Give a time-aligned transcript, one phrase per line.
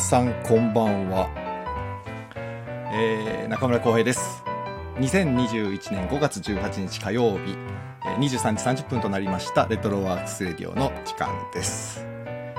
[0.00, 1.28] 皆さんこんばんは、
[2.90, 4.42] えー、中村浩平です。
[4.96, 7.54] 2021年5月18日火曜日
[8.18, 12.06] 23時30分となりましたレトロワークスレディオの時間です、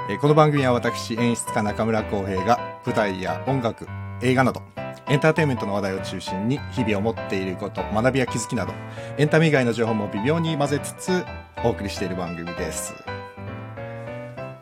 [0.07, 3.87] えーこの番組は私演出家中村浩平が舞台や音楽
[4.21, 4.62] 映画など
[5.07, 8.73] エンターテインメントの話題を中心に日々思っていること学びや気づきなど
[9.17, 11.26] エンタメ以外の情報も微妙に混ぜつつ
[11.63, 12.93] お送りしている番組です。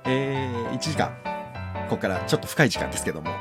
[0.06, 1.29] えー、1時間。
[1.90, 3.32] ここからちょっと深い時間ですけども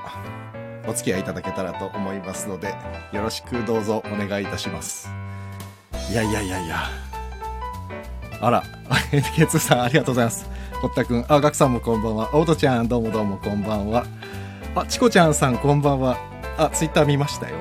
[0.86, 2.74] お付き合いいただけたらと思いますので
[3.12, 5.10] よろしくどうぞお願いいたします。
[6.10, 6.76] いやいやいやいや。
[8.40, 8.62] あら
[9.12, 10.48] NK2 さんありがとうございます。
[10.80, 12.34] 堀田くんあガクさんもこんばんは。
[12.34, 14.06] オートちゃんどうもどうもこんばんは。
[14.74, 16.16] あチコちゃんさんこんばんは。
[16.56, 17.56] あツイッター見ましたよ。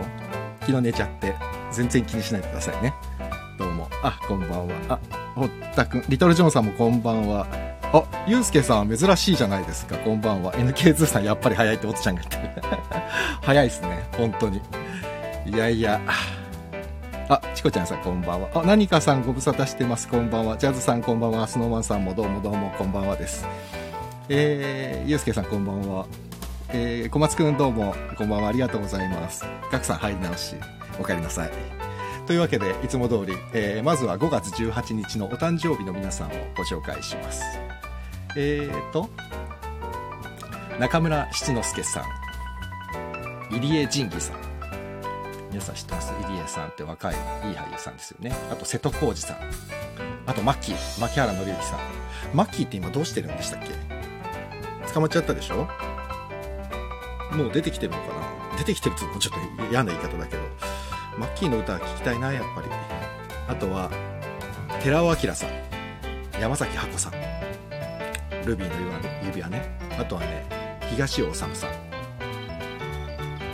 [0.62, 1.36] 昨日寝ちゃって。
[1.69, 2.94] 全然気にしないでくださいね。
[3.59, 3.90] どうも。
[4.03, 4.73] あこんばんは。
[4.88, 5.00] あ
[5.36, 7.45] 堀田くんリトルジョンさんもこんばんは。
[7.94, 9.98] あ、ゆうすけさん珍しいじゃないですか。
[9.98, 10.54] こんばんは。
[10.54, 12.64] NK2 さんやっぱり早いっておとちゃんが言ってる。
[13.42, 14.10] 早いですね。
[14.18, 14.62] 本当に。
[15.46, 16.02] いやいや。
[17.30, 18.50] あ、チコちゃんさんこんばんは。
[18.56, 20.10] あ、何かさんご無沙汰してます。
[20.10, 20.58] こんばんは。
[20.58, 21.48] ジャズさんこんばんは。
[21.48, 23.46] スノーマンさんもどうもどうもこんばんはです。
[24.28, 26.06] えー、ゆうすけさんこんばんは。
[26.70, 28.50] えー、小松くんどうもこんばんは。
[28.50, 29.46] ありがとうございます。
[29.72, 30.56] ガクさん入り直し。
[31.00, 31.77] お帰りなさい。
[32.28, 37.42] というわけで、いつも通り、えーまずは5月18日のお誕生日の皆さんをご紹介します。
[38.36, 39.09] えーと、
[40.78, 42.03] 中村七之助さん、
[43.50, 44.38] 入江仁義さん。
[45.50, 47.19] 皆さん知ってます入江さんって若い、いい
[47.56, 48.36] 俳優さんですよね。
[48.52, 49.38] あと、瀬戸康史さん。
[50.25, 51.80] あと、マッキー、牧原紀之さん。
[52.34, 53.69] マッキーって今どうしてるんでしたっけ？
[54.94, 55.69] 捕まっちゃったでしょ？
[57.31, 58.07] もう出てきてるのか
[58.52, 58.57] な？
[58.57, 60.44] 出てきてるって言うちょっと嫌な言い方だけど。
[61.17, 62.67] マッキーの歌聞きたいな、やっぱり。
[63.47, 63.89] あとは、
[64.83, 65.50] 寺尾明さん。
[66.39, 67.13] 山崎箱さん。
[68.45, 69.79] ルビーの指輪ね指輪ね。
[70.00, 71.50] あとはね、東尾治さん。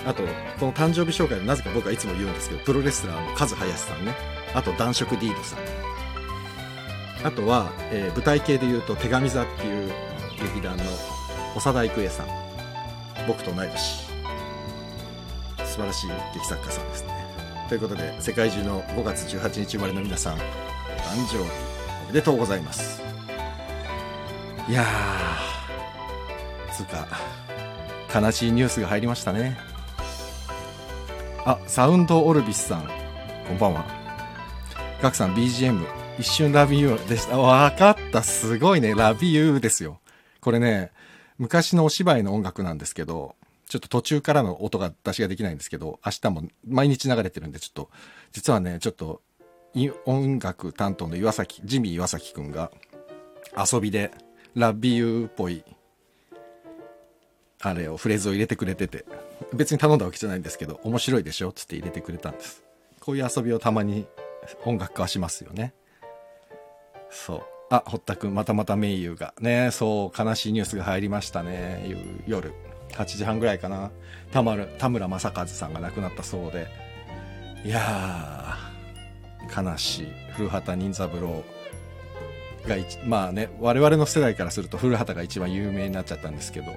[0.05, 0.23] あと、
[0.59, 4.13] この誕生日紹介でなぜか僕はいつも言うんですけど、プロレスラーのカズハヤシさんね。
[4.53, 5.59] あと、男色ディードさん。
[7.25, 9.93] あとは、えー舞台系で言うと、手紙座っていう
[10.41, 10.83] 劇団の
[11.55, 12.27] 長田郁恵さん。
[13.25, 13.79] 僕と同い年。
[15.65, 17.12] 素晴らしい劇作家さんですね。
[17.69, 20.41] ということで、世界中の5月18日生まれの皆さん、誕
[21.27, 21.49] 生日
[22.03, 23.01] おめでとうございます。
[24.69, 27.07] いやー、つうか、
[28.13, 29.57] 悲しいニュースが入りましたね。
[31.45, 32.89] あ、サウンドオルビスさん、
[33.47, 33.85] こんばんは。
[35.01, 35.85] ガクさん BGM、
[36.19, 37.37] 一瞬ラビューでした。
[37.37, 39.99] わかった、すごいね、ラビューですよ。
[40.41, 40.91] これね、
[41.37, 43.35] 昔のお芝居の音楽なんですけど、
[43.73, 47.89] ちょっと途中からの音が出しができないんですけど、明日も毎日流れてるんで、ちょっと、
[48.31, 49.23] 実はね、ちょっと、
[50.05, 52.71] 音楽担当の岩崎、ジミー岩崎くんが、
[53.57, 54.11] 遊びで、
[54.53, 55.63] ラビューっぽい、
[57.61, 59.05] あれを、フレーズを入れてくれてて、
[59.55, 61.51] 別に頼んだわけじゃないんですけど、面白いでしょ？
[61.51, 62.63] つって入れてくれたんです。
[62.99, 64.05] こういう遊びをたまに
[64.65, 65.73] 音楽化はしますよね。
[67.09, 67.43] そう。
[67.71, 69.33] あ、堀田くん、またまた名優が。
[69.39, 71.83] ね、そう、悲しいニュースが入りましたね。
[72.27, 72.53] 夜。
[72.95, 73.91] 8時半ぐらいかな。
[74.31, 76.67] 田村、田村正和さんが亡くなったそうで。
[77.65, 80.07] いやー、悲しい。
[80.35, 81.43] 古畑任三郎
[82.67, 86.67] が、まあね、我々の世代からすると古畑が一番有名になっちゃったんですけど。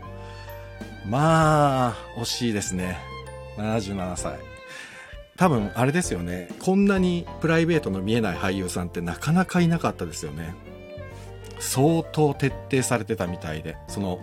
[1.06, 2.98] まあ、惜しいですね。
[3.56, 4.38] 77歳。
[5.36, 6.48] 多分、あれですよね。
[6.60, 10.54] こんなにプライベートの見えない俳優さんってなかなかいなかったですよね。
[11.58, 14.18] 相当徹底されてたみたいで、その、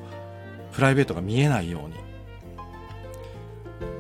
[0.73, 1.95] プライベートが見えないように。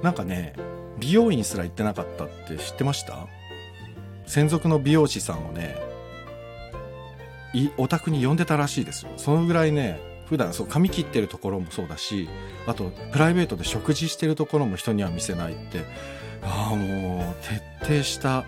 [0.01, 0.53] なんかね、
[0.99, 3.27] 美容院すら行ってなかったって知ってました？
[4.25, 5.75] 専属の美容師さんをね、
[7.53, 9.11] いお宅に呼んでたらしいですよ。
[9.17, 12.27] そのぐらいね、普段そう髪切ってるところもそうだし、
[12.65, 15.81] あとプライベートで食事してるところも人には見せないって、
[16.41, 17.45] ああもう
[17.81, 18.45] 徹底した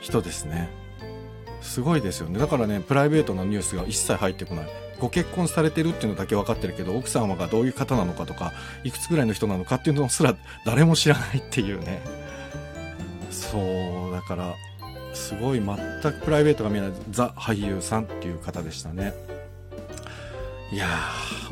[0.00, 0.68] 人ですね。
[1.66, 2.38] すごいですよね。
[2.38, 4.66] だからね、プライベートなニュースが一切入ってこない。
[4.98, 8.52] ご結婚されてるっていうのだけ分かってるけど、奥様がどういう方なのかとか、
[8.84, 12.00] いくつぐらいの人なのかっていうのすら誰も知らないっていうね。
[13.30, 13.58] そ
[14.08, 14.54] う、だから、
[15.12, 15.76] すごい全
[16.12, 19.12] くプライベートが見えないザ俳優さんっていう方でしたね。
[20.72, 20.86] いや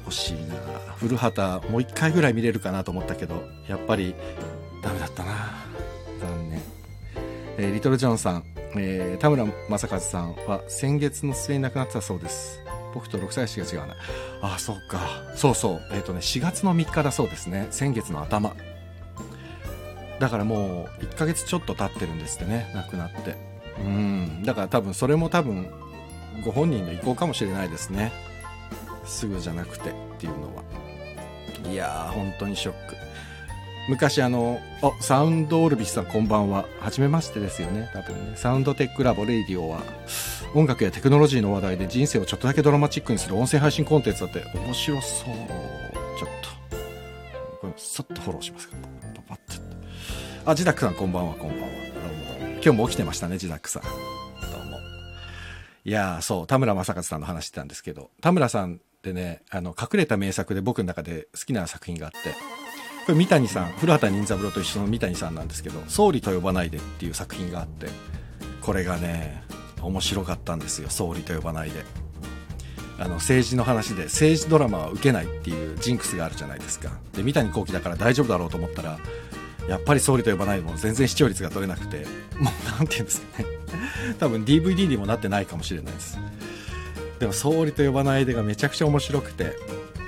[0.05, 0.55] ー、惜しいな
[0.99, 4.15] 古畑、もう一回ぐらい見れるかなと思ったけど、やっぱり
[4.83, 5.65] ダメだったな。
[7.57, 8.45] えーリトル・ジョンさん、
[8.77, 12.61] えー田村正和さんは先月の末に亡くなったそうです。
[12.95, 13.95] 僕と6歳違う違うな。
[14.43, 15.01] ああ、そうか。
[15.35, 15.81] そうそう。
[15.93, 17.67] えっ、とね、4月の3日だそうですね。
[17.71, 18.55] 先月の頭。
[20.21, 23.37] だからもう1ヶ月ちょっと経ってるんですってね、亡くなって。
[23.79, 24.43] うん。
[24.45, 25.69] だから多分それも多分
[26.45, 28.13] ご本人の意向かもしれないですね。
[29.05, 30.63] すぐじゃなくてっていうのは。
[31.71, 33.04] いやー、本当にショック。
[33.87, 36.65] 昔あの、あ、サウンドオルビスさんこんばんは。
[36.81, 38.37] はじめましてですよね、多分ね。
[38.37, 39.83] Sound Tech Lab Radio は、
[40.55, 45.25] 音楽やテクノロジーの話題で人生をちょっとだけドラマチックにする音声配信コンテンツだって面白そう。
[45.27, 47.59] ちょっと。
[47.61, 49.13] これ、さっとフォローしますから。
[49.21, 49.59] パパッ
[50.45, 50.51] と。
[50.51, 51.67] あ、ジダックさんこんばんは、こんばんは。
[52.65, 53.83] 今日も起きてましたね、ジダックさん。
[53.83, 53.93] どう
[54.65, 54.79] も。
[55.85, 62.64] いやー、そう、田村正和さんの話してたんですけど、田村さんってね、あの、隠れた名作で僕の中で好きな作品があって、
[63.05, 67.89] これ三谷さん、古畑任三郎と一緒の三谷さんなんですけど、総理と呼ばないでっていう作品があって、
[68.63, 69.43] これがね、
[69.83, 71.85] 面白かったんですよ、総理と呼ばないで。
[72.99, 76.93] あの、政治の話で、政治ドラマは受けないっていうジンクスがあるじゃないですか。
[77.13, 78.99] で、三谷幸喜だから大丈夫だろうと思ったら、
[79.69, 82.07] やっぱり総理と呼ばないでも全然視聴率が取れなくて、
[82.39, 83.47] もうなんて言うんですかね。
[84.19, 86.19] 多分 DVD にもなってないかもしれないです。
[87.19, 89.57] でも総理と呼ばないでがめちゃくちゃ面白くて、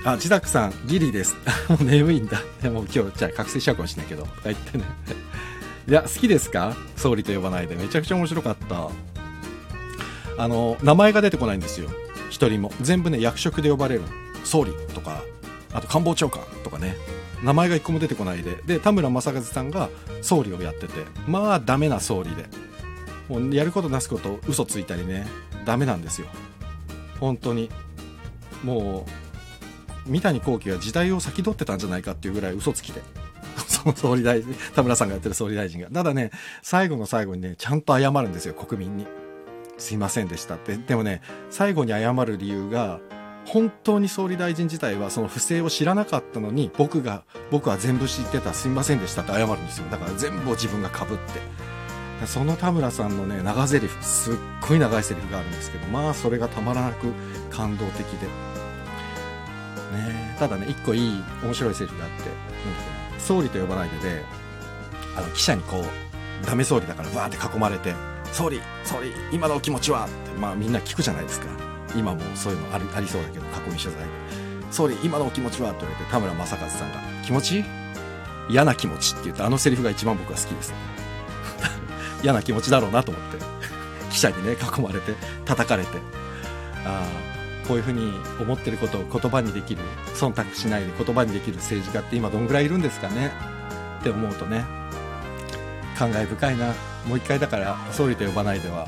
[0.05, 1.35] あ、自宅さん、ギリです。
[1.69, 2.41] もう眠いんだ。
[2.61, 4.85] でも今日、じゃあ覚醒しちゃうかもしれないけど、とか言ってね。
[5.87, 6.75] いや、好きですか？
[6.95, 7.75] 総理と呼ばないで。
[7.75, 8.89] めちゃくちゃ面白かった。
[10.37, 11.89] あの、名前が出てこないんですよ。
[12.29, 12.71] 一人も。
[12.81, 14.01] 全部ね、役職で呼ばれる。
[14.43, 15.23] 総理とか、
[15.73, 16.95] あと官房長官とかね。
[17.43, 18.61] 名前が一個も出てこないで。
[18.65, 19.89] で、田村正和さんが
[20.21, 22.45] 総理をやってて、まあ、ダメな総理で。
[23.29, 25.27] もう、やることなすこと、嘘ついたりね、
[25.65, 26.27] ダメなんですよ。
[27.19, 27.69] 本当に。
[28.63, 29.11] もう、
[30.07, 33.01] 三谷幸喜は時代を先取ってたんじゃないかっていうぐらい嘘つきで。
[33.67, 35.89] その総理大臣、田村さんがやってる総理大臣が。
[35.89, 36.31] ただね、
[36.61, 39.07] 最後の最後にね、ちゃんと謝るんですよ、国民に。
[39.77, 40.75] すいませんでしたって。
[40.77, 42.99] でもね、最後に謝る理由が、
[43.45, 49.85] 本当に総理大臣自体はその不正を知らなかったのに、僕が、僕は全部知ってた、すいませんでしたって謝るんですよ。
[49.89, 51.67] だから全部を自分が被って。
[52.25, 54.35] その田村さんのね、長台詞、すっ
[54.67, 57.13] ごい長いセリフがあるんですけど、まあ、それがたまらなく
[57.51, 58.46] 感動的で。
[59.91, 64.23] ねただね、一個いい、面白いセリフがあって、なん総理と呼ばないでで、
[65.15, 67.93] あの、記者にこう、ダメ総理だからバーって囲まれて、
[68.31, 71.47] 総理、総理、今のお気持ちはって、まあみんな聞くじゃないですか。
[71.95, 73.99] 今もそういうのありありそうだけど、囲み取材で。
[74.71, 75.71] 総理、今のお気持ちは？
[75.71, 77.63] って言われて、田村正和さんが、気持ち？
[78.49, 80.73] 嫌な気持ちって言って、あのセリフが一番僕は好きです。
[82.23, 83.37] 嫌な気持ちだろうなと思って。
[84.11, 85.13] 記者にね、囲まれて、
[85.45, 85.97] 叩かれて。
[86.85, 87.26] ああ、
[87.67, 89.81] こういうふうに思ってることを言葉にできる、
[90.15, 93.31] 忖度しないで言葉にできる政治家って今どんぐらいいるんですかね？
[93.99, 94.63] って思うとね、
[95.97, 96.73] 感慨深いな。
[97.07, 98.87] もう一回だから、総理と呼ばないでは、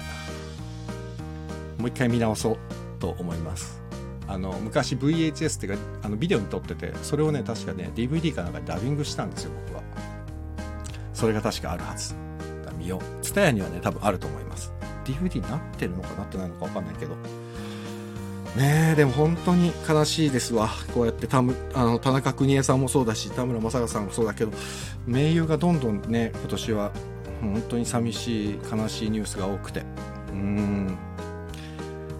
[1.78, 2.58] もう一回見直そう
[3.00, 3.82] と思います。
[4.28, 9.84] あの、昔 VHS っていうか、あの、ビデオに撮ってて、それをね、確かね、DVD かなんかでダビングしたんですよ、僕は。
[11.14, 12.14] それが確かあるはず。
[12.64, 13.24] だ見よう。
[13.24, 14.72] ツタヤにはね、多分あると思います。
[15.04, 17.16] DVD になってるのかなってないのかわかんないけど。
[18.56, 20.70] ねえ、でも本当に悲しいですわ。
[20.94, 24.52] こうやって田むあの田中邦衛さんもそうだし、田村正和さんもそうだけど、
[25.06, 26.92] 名優がどんどんね、今年は
[27.42, 29.84] 本当に寂しい、悲しいニュースが多くて。
[30.32, 30.98] うん。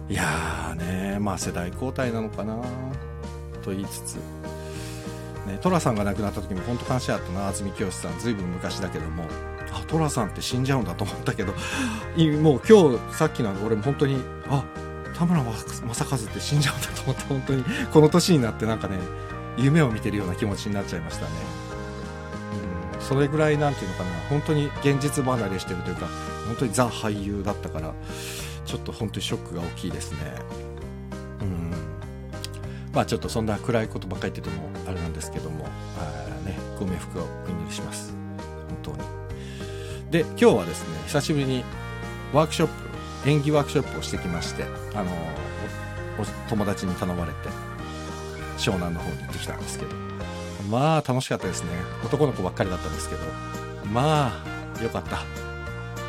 [0.08, 2.56] いやーね、まあ世代交代なのかな
[3.62, 4.14] と言いつつ。
[5.46, 8.18] ね、寅さんが亡くなった時も本当感謝だったな、渥美清さん。
[8.18, 9.24] ずいぶん昔だけども。
[9.88, 14.64] 寅さんって死んじゃうんだと思ったけど、もう今日さっきの俺も本当に、あっ、
[15.20, 18.96] 田村正和って死んじゃうんだと思って本当にこの年になってなんかね
[19.58, 21.32] 夢を見てるような気持ちになっちゃいましたね。
[22.94, 23.02] うん。
[23.02, 24.10] それぐらいなんていうのかな。
[24.30, 26.06] 本当に現実離れしてるというか
[26.46, 27.92] 本当にザ俳優だったから
[28.64, 30.18] ちょっと本当にショックが大きいですね。
[31.42, 31.70] うん。
[32.94, 35.66] まあちょっとそんな暗いことばっかり言っててもあれなんですけども
[35.98, 38.14] あねご冥福をお祈りします。
[38.82, 39.08] 本当に。
[40.10, 41.64] で今日はですね久しぶりに
[42.32, 42.89] ワークショップ
[43.26, 45.10] 演技ワークショップをしてきまして、あの
[46.48, 47.48] 友達に頼まれて、
[48.58, 49.92] 湘南の方に行ってきたんですけど、
[50.70, 51.70] まあ楽しかったですね。
[52.04, 53.22] 男の子ばっかりだったんですけど、
[53.92, 54.42] ま
[54.78, 55.20] あ、よかった。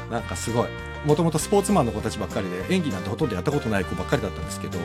[0.09, 0.67] なんかすごい。
[1.05, 4.77] もともとスポーツマンの子たちばっかりで、演技なんてほとんどやったことない子ばっかりだったんですけど、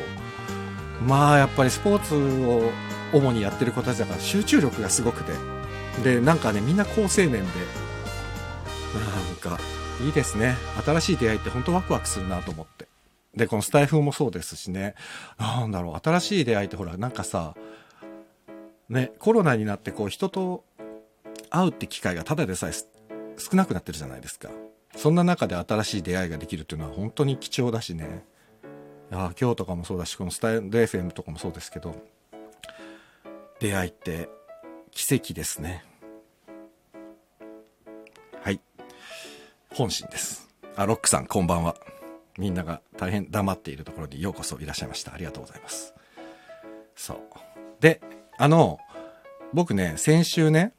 [1.06, 2.14] まあやっぱりスポーツ
[2.46, 2.70] を
[3.12, 5.32] 主にやってる子たちだから集中力がすごくて、
[6.02, 7.46] で、なんかね、みんな高青年で、なん
[9.40, 9.58] か、
[10.04, 10.56] いいですね。
[10.84, 12.86] 新しい出会いって本当ワクワクするなと思って。
[13.34, 14.94] で、このスタイフもそうですしね。
[15.38, 17.54] なんだろう、新しい出会いってほら、なんかさ、
[18.88, 20.64] ね、コロナになってこう人と
[21.50, 24.50] 会うって機会がただでさえ少なくなってるじゃないですか。
[24.96, 28.24] そんな中で新しい出会いができるっていうのは本当に貴重だしね。
[29.10, 31.96] いや今日とかもそうだし、このスタイル FM とかもそうですけど、
[33.60, 34.28] 出会いって
[34.90, 35.84] 奇跡ですね。
[39.76, 40.48] 本心です。
[40.74, 41.76] あ、ロックさん、こんばんは。
[42.38, 45.12] みんなが大変黙っているところにようこそいらっしゃいました。
[45.12, 45.92] ありがとうございます。
[46.94, 47.18] そう。
[47.80, 48.00] で、
[48.38, 48.78] あの、
[49.52, 50.72] 僕ね、先週ね、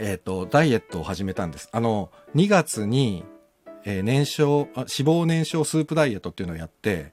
[0.00, 1.68] えっ、と、ダイエットを始めたんです。
[1.70, 3.24] あの、2月に、
[3.84, 7.12] えー燃焼、脂肪燃焼スープダイエットっていうのをやって、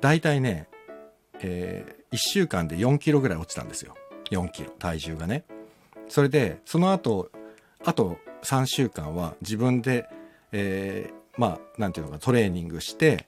[0.00, 0.66] だいたいね、
[1.40, 3.94] え1週間で4キロぐらい落ちたんですよ。
[4.30, 5.44] 4キロ、体重がね。
[6.08, 7.30] それで、その後、
[7.84, 10.08] あと3週間は自分で、
[10.52, 13.26] えーまあ、なんていうのか、トレーニングして、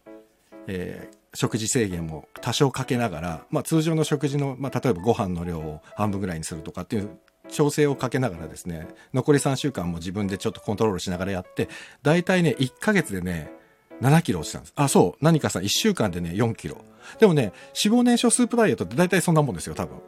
[0.66, 7.10] えー食事制限も多少かけながら、まあ、通常の食事の、まあ、例えばご飯の量を半分ぐらいにするとかっていう
[7.48, 11.68] 調整をかけながらですね残り3週間も自分でちょっとコントロールしながらやって
[12.02, 13.52] 大体ね1ヶ月でね
[14.00, 14.72] 7キロ落ちたんです。
[14.76, 16.76] あそう何かさ1週間でね4キロ。
[17.18, 17.52] でもね
[17.84, 19.98] 脂肪燃焼スープダイエットって大体そんなもんですよ多分。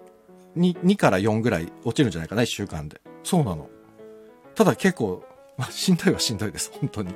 [0.56, 3.00] 2, 2から4ぐらい落ちるんじゃないかな1週間で。
[3.24, 3.68] そうなの。
[4.54, 5.24] ただ結構、
[5.56, 7.14] まあ、しんどいはしんどいです本当に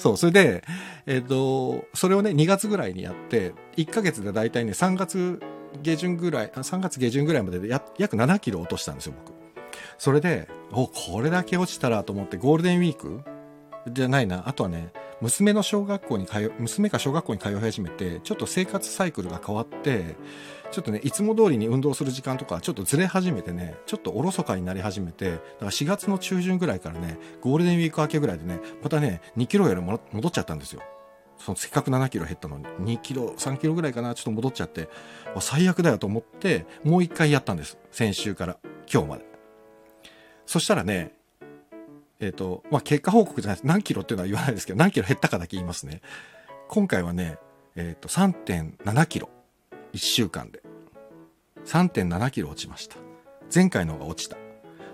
[0.00, 0.64] そう、それで、
[1.06, 5.40] えっ、と、それをね、2月ぐらいにやって、1ヶ月で大体ね、3月
[5.82, 9.34] 下旬ぐらい、3月下旬ぐらいまでで約7キロ落としたんですよ、僕。
[9.98, 13.20] それで、お、これだけ落ちたらと思って、ゴールデンウィーク？
[13.92, 14.48] じゃないな。
[14.48, 20.16] あとはね、娘の小学校に通、娘が小学校に通い始めて、ちょっと生活サイクルが変わって、
[20.70, 30.82] ちょっとね、いつも通りに運動する時間とか、ちょっとずれ始めてね、ちょっとおろそかになり始めて、だから4月の中旬ぐらいからね、ゴールデンウィーク明けぐらいでね、またね、2キロよりも戻っちゃったんですよ。
[31.38, 32.64] そのせっかく7キロ減ったのに、
[32.98, 34.88] 2キロ、3キロぐらいかな、ちょっと戻っちゃって、
[35.40, 37.78] 最悪だよと思って、もう一回やったんです。
[37.90, 38.58] 先週から
[38.92, 39.24] 今日まで。
[40.46, 41.14] そしたらね、
[42.20, 43.66] えっ、と、まあ、結果報告じゃないです。
[43.66, 46.02] 何キロっていうのは言わないですけど、何キロ減ったかだけ言いますね。
[46.68, 47.38] 今回はね、
[47.76, 49.30] えっ、と、3.7キロ。
[49.92, 50.62] 1週間で。
[51.64, 52.96] 3.7キロ落ちました。
[53.54, 54.36] 前回の方が落ちた。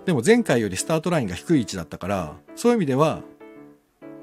[0.05, 3.23] でも前回よりスタートラインが低い位置だったから、そういう意味では、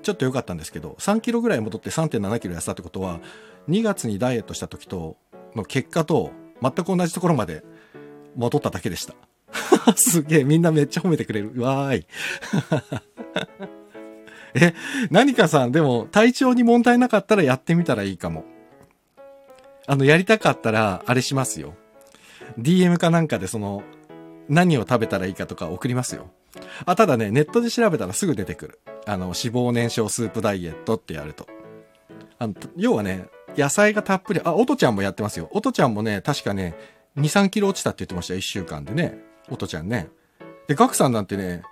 [0.02, 3.21] ちょっと良かったんですけど、3キロぐらい戻って3.7キロ痩せたってことは、
[3.69, 5.16] 2月にダイエットした時と、
[5.54, 7.64] の結果と、全く同じところまで
[8.37, 9.14] 戻っただけでした。
[9.97, 11.52] すげえ、みんなめっちゃ褒めてくれる。
[11.61, 12.07] わーい。
[14.54, 14.75] え、
[15.11, 18.45] 何かさん、でも体調に問題なかったらやってみたらいいかも。
[19.87, 21.75] あの、やりたかったら、あれしますよ。
[22.59, 23.83] DM かなんかでその、
[24.49, 26.31] 何を食べたらいいかとか送りますよ。
[26.87, 28.81] あ、ただね、ネットで調べたらすぐ出てくる。
[29.07, 31.47] あの、脂肪燃焼スープダイエットってやると。
[32.38, 33.26] あの、要はね、
[33.57, 35.49] 野菜がたっぷり、あ、おとちゃんもやってますよ。
[35.53, 36.75] おとちゃんもね、確かね、
[37.17, 38.35] 2、3キロ落ちたって言ってました。
[38.35, 39.19] 1週間でね。
[39.50, 40.09] おとちゃんね。
[40.67, 41.62] で、ガクさんなんてね、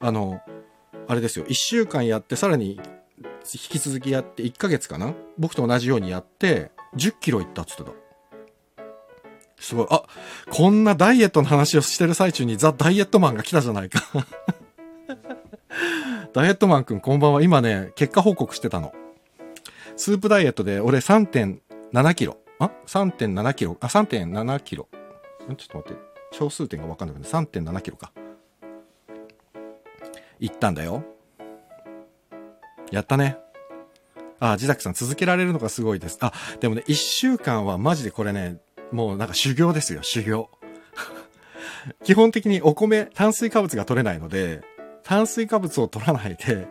[0.00, 0.40] あの、
[1.06, 1.44] あれですよ。
[1.44, 2.80] 1週間やって、さらに、
[3.52, 7.92] 引き続きやって、1ヶ月かな僕と同じようにやって、10キロいったっつってた。
[9.60, 9.86] すごい。
[9.90, 10.02] あ、
[10.50, 14.02] こんなダイエットの話をしてる最中にザ・ダイエットマンが来たじゃないか。
[16.32, 17.42] ダイエットマンくんこんばんは。
[17.42, 18.92] 今ね、結果報告してたの。
[19.96, 22.38] スープダイエットで俺3.7キロ。
[22.58, 23.76] あ ?3.7 キロ。
[23.80, 24.88] あ、3.7キロ。
[25.48, 26.00] ちょっと待って。
[26.32, 27.30] 小数点がわかんなくなる。
[27.30, 28.12] 3.7キロか。
[30.38, 31.04] 行ったんだよ。
[32.90, 33.36] やったね。
[34.40, 36.18] あ、自宅さん続けられるのがすごいです。
[36.20, 38.58] あ、でもね、1週間はマジでこれね、
[38.90, 40.50] もうなんか修行ですよ、修行。
[42.02, 44.62] 基本的にお米、炭水化物が取れないので、
[45.04, 46.66] 炭水化物を取らないで、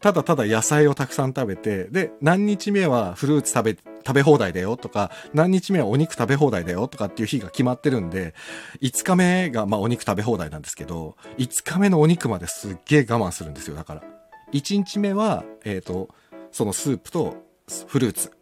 [0.00, 8.34] ただただ野菜をたくさん食べて、で、何日目はフルーツ食べ、食べ放題だよとか、何日目はお肉食べ放題だよとかっていう日が決まってるんで、
[8.82, 14.02] 5日目がまあお肉食べ放題なんですけど、5日目のお肉まですっげえ我慢するんですよ、だから。
[14.52, 16.08] 1日目は、えっ、と、
[16.56, 17.36] そのスープと
[17.86, 18.32] フルーツ。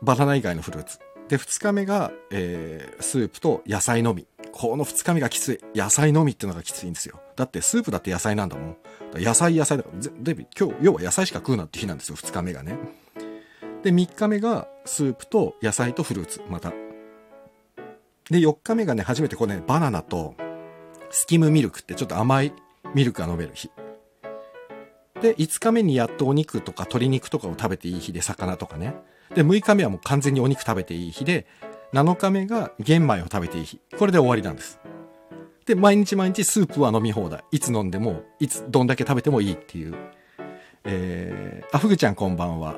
[0.00, 1.00] バナナ以外のフルーツ。
[1.26, 4.28] で、2日目が、えー、スープと野菜のみ。
[4.52, 5.58] この2日目がきつい。
[5.74, 7.18] 野菜のみっていうのがきついんですよ。
[7.34, 8.76] だってスープだって野菜なんだもん。
[9.12, 12.78] だ野菜野菜だから、デビ今日、要は野菜しか食うなって日なんですよ、2日目がね。
[13.82, 16.70] で、3日目がスープと野菜とフルーツ、また。
[18.30, 20.36] で、4日目がね、初めてこうね、バナナと
[21.10, 22.52] スキムミルクってちょっと甘い
[22.94, 23.68] ミルクが飲める日。
[25.20, 28.94] で、5日目にやっとお肉とか鶏肉とかを食べていい日で、魚とかね。
[29.34, 31.46] で、6日目はもう完全にお肉食べていい日で、
[31.92, 33.80] 7日目が玄米を食べていい日。
[33.98, 34.80] これで終わりなんです。
[35.66, 37.44] で、毎日毎日スープは飲み放題。
[37.50, 39.94] いつ飲んでも、いつ、どんだけ食べてもいいっていう。
[40.84, 42.76] えー、あ、ふぐちゃんこんばんは。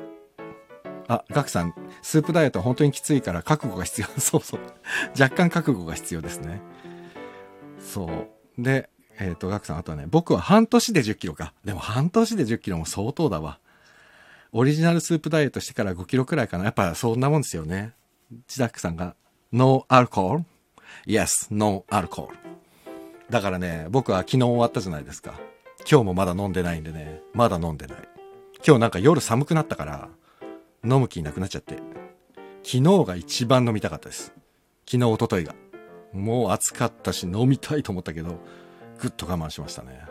[1.07, 4.07] あ、ガクさん、スープダイエットは本当にきついから覚悟が必要。
[4.19, 4.61] そうそう。
[5.19, 6.61] 若干覚悟が必要ですね。
[7.79, 8.61] そう。
[8.61, 8.89] で、
[9.21, 11.53] えっ、と、ガクさん、あとはね、僕は半年で10キロか。
[11.63, 13.59] でも半年で10キロも相当だわ。
[14.51, 16.65] オリジナルスープダイエットしてから5キロくらいかな。
[16.65, 17.93] やっぱそんなもんですよね。
[18.47, 19.15] ジダックさんが、
[19.51, 20.43] No alcohol?
[21.05, 22.29] Yes, no alcohol.
[23.29, 25.39] だからね、僕は昨日終わったじゃないですか。
[25.89, 27.97] 今日もまだ飲んでないんでね、まだ飲んでない。
[28.65, 30.09] 今日なんか夜寒くなったから、
[30.83, 31.75] 飲む気なくなっちゃって。
[32.63, 34.33] 昨日が一番飲みたかったです。
[34.89, 35.55] 昨日、一昨日が。
[36.13, 38.39] もう暑かったし飲みたいと思ったけど、
[39.01, 40.05] ぐっと我慢しましたね。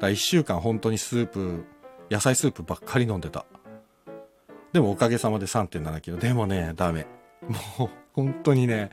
[0.00, 1.64] だ1週間本当にスープ、
[2.10, 3.44] 野菜スープばっかり飲んでた。
[4.72, 6.16] でもおかげさまで3.7キロ。
[6.16, 7.06] でもね、ダメ。
[7.78, 8.90] もう本当にね、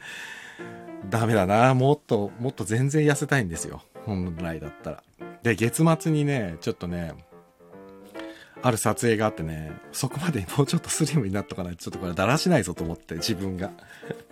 [1.09, 1.73] ダメだな。
[1.73, 3.83] もっと、もっと全然痩せたいんですよ。
[4.05, 5.03] 本来だったら。
[5.43, 7.13] で、月末にね、ちょっとね、
[8.61, 13.71] ある撮影があってね、そこまでもうちょっとスリムになっとかないと、ちょっとこれだらしないぞと思って、自分が。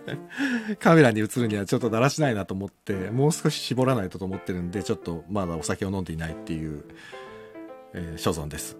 [0.78, 6.84] カメラに映るにはちょっとだらしないなと思って、もう少し絞らないとと思ってるんで、ちょっとまだお酒を飲んでいないっていう、
[7.94, 8.76] えー、所存です。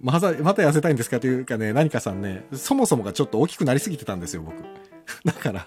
[0.00, 4.62] まだ、また痩せたいんですかというかね、何かさんね、そもそもがちょっと大きくなりすぎてたんですよ、僕。
[5.24, 5.66] だから、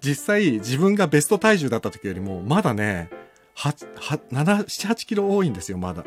[0.00, 3.08] 実際自分がベスト体重だった時よりも、まだね、
[3.56, 6.04] 8、8、7、7、8キロ多いんですよ、まだ。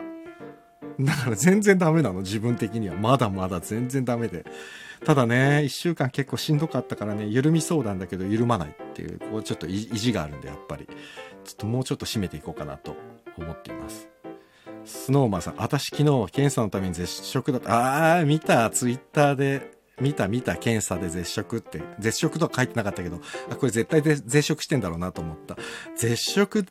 [1.00, 2.96] だから全然ダメなの、自分的には。
[2.96, 4.46] まだまだ全然ダメで。
[5.06, 10.88] ただね、一週間結構しんどかったからね、緩みそうなんだけど、緩まないっていう、こうちょっと意地があるんで、やっぱり。
[11.46, 12.96] ちょっともうちょっと締めていこうかなと
[13.38, 14.10] 思っています。
[14.86, 18.18] スノーマンさん、私昨日検査のために絶食だった。
[18.18, 19.80] あー、見た、ツイッターで。
[20.02, 23.20] 見た見た検査で絶食って、絶食とは書いてなかったけど、
[23.52, 25.58] あ、これ絶対で絶食してんだろうなと思った。
[25.98, 26.64] 絶食っ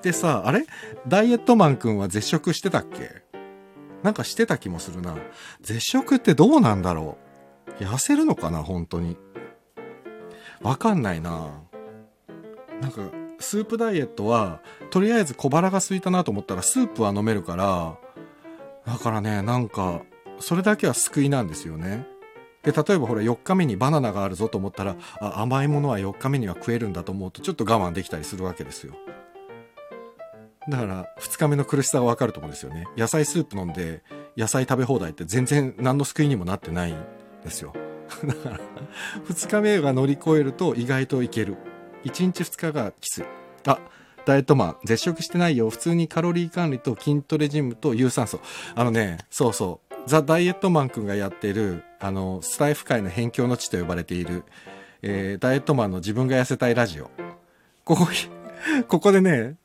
[0.00, 0.64] てさ、あれ？
[1.08, 3.25] ダイエットマンくんは絶食してたっけ？
[4.02, 5.16] なんかしてた気もするな。
[5.60, 7.18] 絶食ってどうなんだろ
[7.80, 9.16] う痩せるのかな本当に。
[10.62, 11.50] わかんないな。
[12.80, 14.60] なんか、スープダイエットは、
[14.90, 17.98] とりあえず小腹が空いたなと思ったらスープは飲めるから、
[18.86, 20.02] だからね、なんか、
[20.38, 22.06] それだけは救いなんですよね。
[22.62, 28.94] で、例えばほら4日目にバナナがあるぞと思ったら、あ甘いものは4日目には食えるんだと思うとちょっと我慢できたりするわけですよ。
[30.68, 32.86] だから2日目の苦しさがわかると思うんですよね。
[32.96, 34.02] 野菜スープ飲んで
[34.36, 36.96] 野菜食べ放題って全然何の救いにもなってないん
[37.44, 37.72] ですよ。
[38.24, 38.60] だから
[39.28, 41.56] 2日目が乗り越えると意外といける。
[42.04, 43.24] 1日2日がきつい。
[43.66, 43.78] あ、
[44.24, 45.70] ダイエットマン、絶食してないよ。
[45.70, 48.40] 普通にカロリー管理と筋トレジムと有酸素。
[48.74, 49.94] あのね、そうそう。
[50.06, 54.44] ザ・ダイエットマンくんがやってる、あの、スタイフ界の辺境の地と呼ばれている、
[55.02, 57.10] えー、ダイエットマンの自分が痩せたいラジオ。
[57.84, 58.08] ここ、
[58.88, 59.56] ここでね、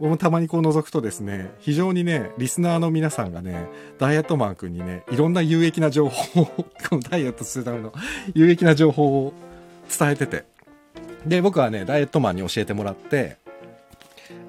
[0.00, 6.64] 僕もたまにこう覗くとですね、非常にね、リスナーの皆さんがね、ダイエットマンくんにね、いろんな有益な情報を、こ
[6.96, 7.92] のダイエットするための
[8.34, 9.34] 有益な情報を
[9.98, 10.44] 伝えてて。
[11.26, 13.36] で、僕はね、ダイエットマンに教えてもらって、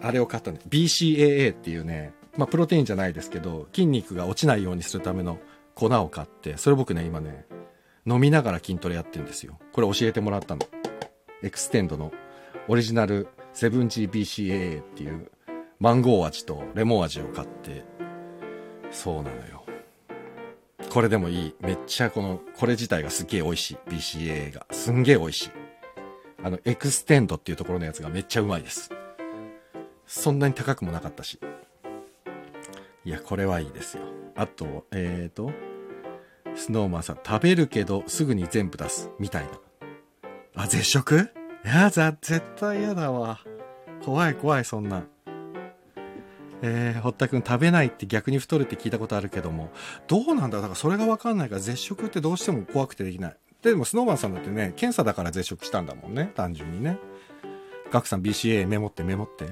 [0.01, 5.37] あれを買ったね、BCAA っていうね、まあ、プロテインじゃないですけど、筋肉が落ちないようにするための
[5.75, 7.45] 粉を買って、それ僕ね、今ね、
[8.05, 9.59] 飲みながら筋トレやってるんですよ。
[9.73, 10.61] これ教えてもらったの。
[11.43, 12.13] XTEND の
[12.69, 15.29] オリジナル 7G BCAA っていう
[15.81, 17.83] マンゴー味とレモン味を買って、
[18.91, 19.65] そうなのよ。
[20.91, 21.55] これでもいい。
[21.59, 23.77] めっちゃこの、これ自体がすっげえ美味しい。
[23.89, 24.67] BCAA が。
[24.69, 25.51] すんげえ美味しい。
[26.43, 28.91] あの、エクステンドっていうところのやつがめっちゃうまいです。
[30.05, 31.39] そんなに高くもなかったし。
[33.03, 34.03] いや、これはいいですよ。
[34.35, 35.51] あと、えーと、
[36.53, 39.09] スノーマンさん、食べるけどすぐに全部出す。
[39.17, 39.49] みたいな。
[40.63, 41.31] あ、絶食？
[41.65, 43.39] いや、絶対嫌だわ。
[44.05, 45.05] 怖い怖い、そんな。
[46.61, 49.71] えー、堀田くん食べないって逆に太るって聞いたことあるけども、
[50.07, 50.57] どうなんだ？
[50.57, 53.37] だからそれがわかんないから絶食ってどうしても怖くてできない。
[53.61, 56.31] でも、スノーマンさんだってね、検査だから絶食したんだもんね。
[56.35, 56.97] 単純にね。
[57.91, 59.45] ガクさん BCA メモってメモって。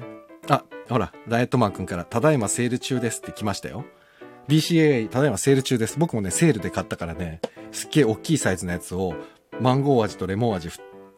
[0.50, 3.86] あ、ほら、ダイエットマンくんから、ただいまセール中ですって来ましたよ。
[4.48, 6.00] BCA、ただいまセール中です。
[6.00, 7.40] 僕もね、セールで買ったからね、
[7.72, 9.14] すっげえ大きいサイズのやつを、
[9.62, 10.70] マンゴー味とレモン味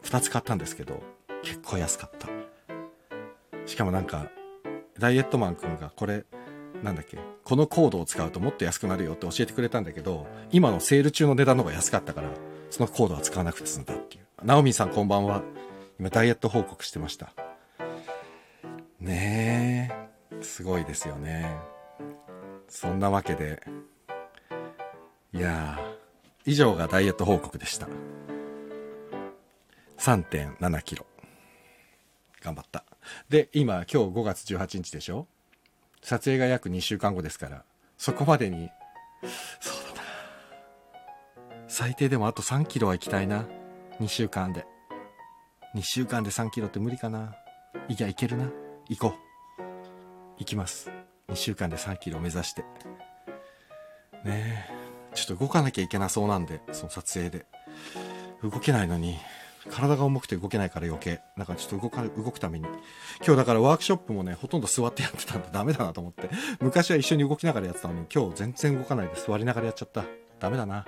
[0.02, 1.02] 2つ買ったんですけど、
[1.42, 2.28] 結構安かった。
[3.64, 4.26] しかもなんか、
[4.98, 6.24] ダイエットマンくんがこれ、
[6.82, 12.28] なんだっけ、このコードを使うともっと安くなるよって教えてくれたんだけど、今のセール中の値段の方が安かったから、
[12.70, 14.24] そのコードは使わなくて済んだっていう。
[14.44, 15.42] ナオミさんこんばんは。
[15.98, 17.32] 今ダイエット報告してました。
[19.00, 19.90] ね
[20.30, 21.56] え、すごいですよね。
[22.68, 23.62] そんなわけで、
[25.34, 25.78] いや
[26.44, 27.88] 以上がダイエット報告でした。
[29.98, 31.06] 3.7キロ。
[32.40, 32.84] 頑張った。
[33.28, 35.26] で、今、今日5月18日でしょ？
[36.02, 37.64] 撮影が約2週間後ですから、
[37.96, 38.70] そこまでに、
[39.60, 40.08] そうだな。
[41.68, 43.46] 最低でもあと3キロは行きたいな。
[44.00, 44.66] 2週間で。
[45.74, 47.34] 2週間で3キロって無理かな。
[47.88, 48.50] いや、いけるな。
[48.88, 49.62] 行こう。
[50.38, 50.90] 行きます。
[51.28, 52.62] 2週間で3キロ目指して。
[54.24, 55.14] ねえ。
[55.14, 57.46] ちょっと動かなきゃいけなそうなんで、その撮影で。
[58.42, 59.18] 動けないのに、
[59.70, 61.20] 体が重くて動けないから余計。
[61.36, 62.66] なんかちょっと動か、動くために。
[63.24, 66.28] 今日だからワークショップもね、ほとんど座ってやってたんでダメだなと思って。
[66.60, 70.04] 昔は一緒に動きながらやってたのに、今日全然動かないで座りながらやっちゃった。
[70.40, 70.84] ダメだな。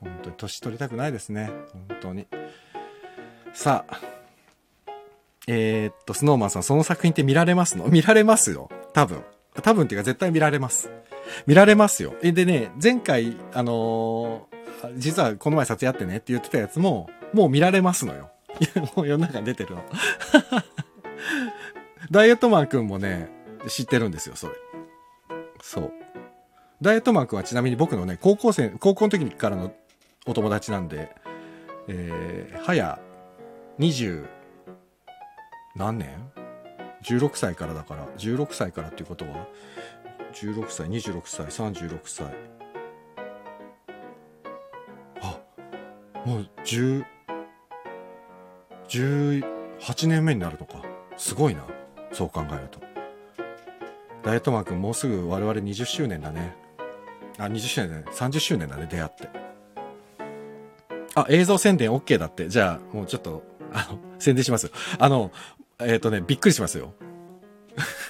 [0.00, 1.50] 本当に年取りたくないですね。
[1.72, 2.26] 本当に。
[3.52, 4.00] さあ、
[5.46, 7.86] えー、っと、スノーマンさん、その作品って見られますの？
[7.86, 8.68] 見られますよ。
[8.92, 9.22] 多分。
[9.62, 10.90] 多分っていうか絶対見られます。
[11.46, 12.14] 見られますよ。
[12.22, 18.30] え、でね、前回、あのー、実はこの前撮影あってねって言ってたやつも、もう見られますのよ。
[18.96, 19.82] もう世の中出てるの。
[22.10, 23.28] ダイエットマンくんもね、
[23.68, 24.54] 知ってるんですよ、それ。
[25.62, 25.92] そう。
[26.82, 29.72] ダイエットマンくんはちなみに僕のね、高校生、高校の時からの
[30.26, 31.14] お友達なんで、
[31.88, 32.98] えー、早、
[33.78, 34.26] 20、
[35.76, 36.30] 何年
[37.04, 39.46] ?16 歳からだから、16歳からっていうことは、
[40.32, 42.26] 16歳、26歳、36歳。
[45.22, 45.40] あ、
[46.24, 47.04] もう10、
[48.90, 50.82] 18年目になるのか。
[51.16, 51.64] すごいな。
[52.12, 52.80] そう考えると。
[54.22, 56.56] ダイエットマン君もうすぐ我々20周年だね。
[57.38, 58.04] あ、20周年だね。
[58.12, 59.28] 30周年だね、出会って。
[61.14, 62.48] あ、映像宣伝 OK だって。
[62.48, 65.30] じゃあ、もうちょっと、あの、宣伝しますあの、
[65.80, 66.92] えっ、ー、とね、びっくりしますよ。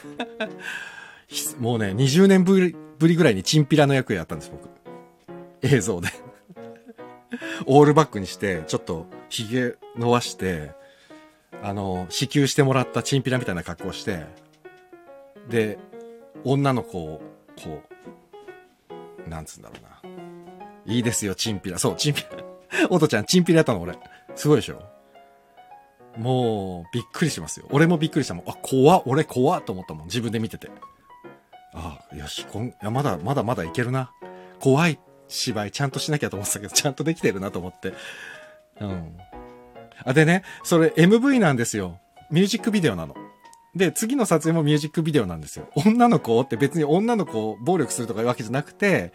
[1.60, 4.68] もうね、20年ぶりぶりぐらいにチンピラの役やったんです、僕。
[5.62, 6.08] 映像で
[7.66, 10.72] オールバックにして、ちょっと髭伸伸ばして、
[11.62, 14.24] あの、支給してもらったチンピラみたいな格好して、
[15.48, 15.78] で、
[16.44, 17.20] 女の子を、
[17.62, 17.82] こ
[19.26, 19.90] う、なんつうんだろうな。
[20.86, 21.78] いいですよ、チンピラ。
[21.78, 22.88] そう、チンピラ。
[22.88, 23.98] おとちゃん、チンピラやったの、俺。
[24.36, 24.82] すごいでしょ
[26.16, 27.66] もう、びっくりしますよ。
[27.70, 28.48] 俺もびっくりしたもん。
[28.48, 29.06] あ、怖。
[29.06, 30.06] 俺怖と思ったもん。
[30.06, 30.70] 自分で見てて。
[31.74, 34.10] ああ、よし、こん、いや、まだ、まだまだいけるな。
[34.60, 37.92] 怖い芝居ちゃんとしなきゃと思ってたけど、ちゃんとできてるなと思って。
[38.80, 39.16] うん。
[40.04, 41.98] あ、でね、それ MV なんですよ。
[42.30, 43.14] ミュージックビデオなの。
[43.74, 45.68] で、次の撮影もミュージックビデオなんですよ。
[45.74, 49.12] 女の子って別に女の子を暴力するとかいうわけじゃなくて、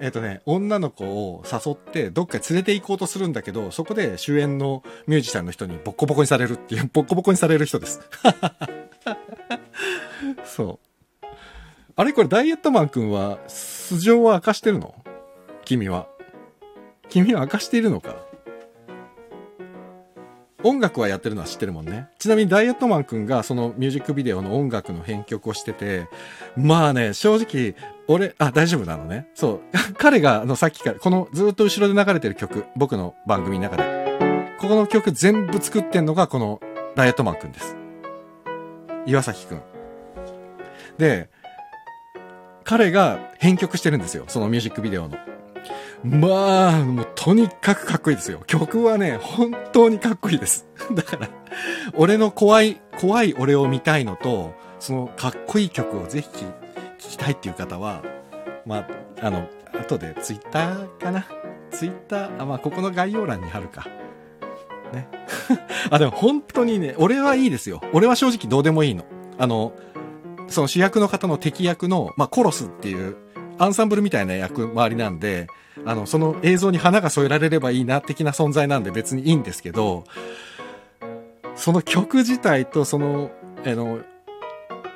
[0.00, 8.00] えっ、とね、女の子を誘ってどっか連れて行こうとするんだけど、そこで主演のミュージシャンの人にボッコボコにされるっていう、ボッコボコにされる人です。
[10.44, 11.26] そう。
[11.96, 14.94] あれこれダイエットマン君は素性は明かしてるの？
[15.64, 16.08] 君は。
[17.10, 18.29] 君は明かしているのか？
[20.62, 22.08] 音楽はやってるのは知ってるもんね。
[22.18, 26.08] ちなみにダイエットマン君がそのミュージックビデオの音楽の編曲をしてて、
[26.56, 27.74] まあね、正直、
[28.08, 29.28] 俺、あ、大丈夫なのね。
[29.34, 29.60] そう。
[29.96, 34.10] 彼が、あの、さっきから、このずっと後ろで流れてる曲、僕の番組の中で。
[34.58, 36.60] ここの曲全部作ってんのがこの
[36.94, 37.76] ダイエットマン君です。
[39.06, 39.62] 岩崎君。
[40.98, 41.30] で、
[42.64, 44.24] 彼が編曲してるんですよ。
[44.28, 45.16] そのミュージックビデオの。
[46.02, 48.40] まあ、もうとにかくかっこいいですよ。
[48.46, 50.66] 曲はね、本当にかっこいいです。
[50.94, 51.28] だから、
[51.94, 56.46] 俺の怖い、怖い俺を見たいのと、そのかっこいい曲をぜひ聴
[56.98, 58.02] きたいっていう方は、
[58.64, 58.86] まあ、
[59.26, 61.26] あの、後でツイッターかな？
[61.70, 63.86] ツイッター、あ、まあ、ここの概要欄に貼るか。
[64.92, 65.08] ね。
[65.90, 67.82] あ、でも本当にね、俺はいいですよ。
[67.92, 69.04] 俺は正直どうでもいいの。
[69.38, 69.72] あの、
[70.48, 73.16] その主役の方の敵役の、まあ、コロスっていう、
[73.60, 75.46] アンサンブルみたいな役回りなんで、
[75.84, 80.04] あの、その映像に花が添えられればいいな、的な存在なんで別にいいんですけど、
[81.56, 83.30] その曲自体とその、
[83.64, 84.00] あの、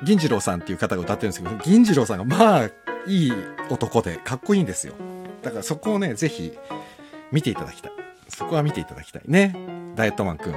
[0.03, 2.69] 銀次郎さんっていう方が歌ってるんですけど、銀次郎さんがまあ、
[3.07, 3.33] いい
[3.69, 4.93] 男でかっこいいんですよ。
[5.43, 6.51] だからそこをね、ぜひ
[7.31, 7.91] 見ていただきたい。
[8.29, 9.55] そこは見ていただきたいね。
[9.95, 10.55] ダイエットマンくん。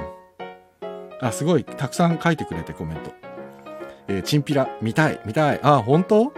[1.21, 3.11] あ、すごい、たくさん書いてくれてコメント。
[4.07, 5.59] えー、チンピラ、見たい、見たい。
[5.61, 6.33] あ、本当？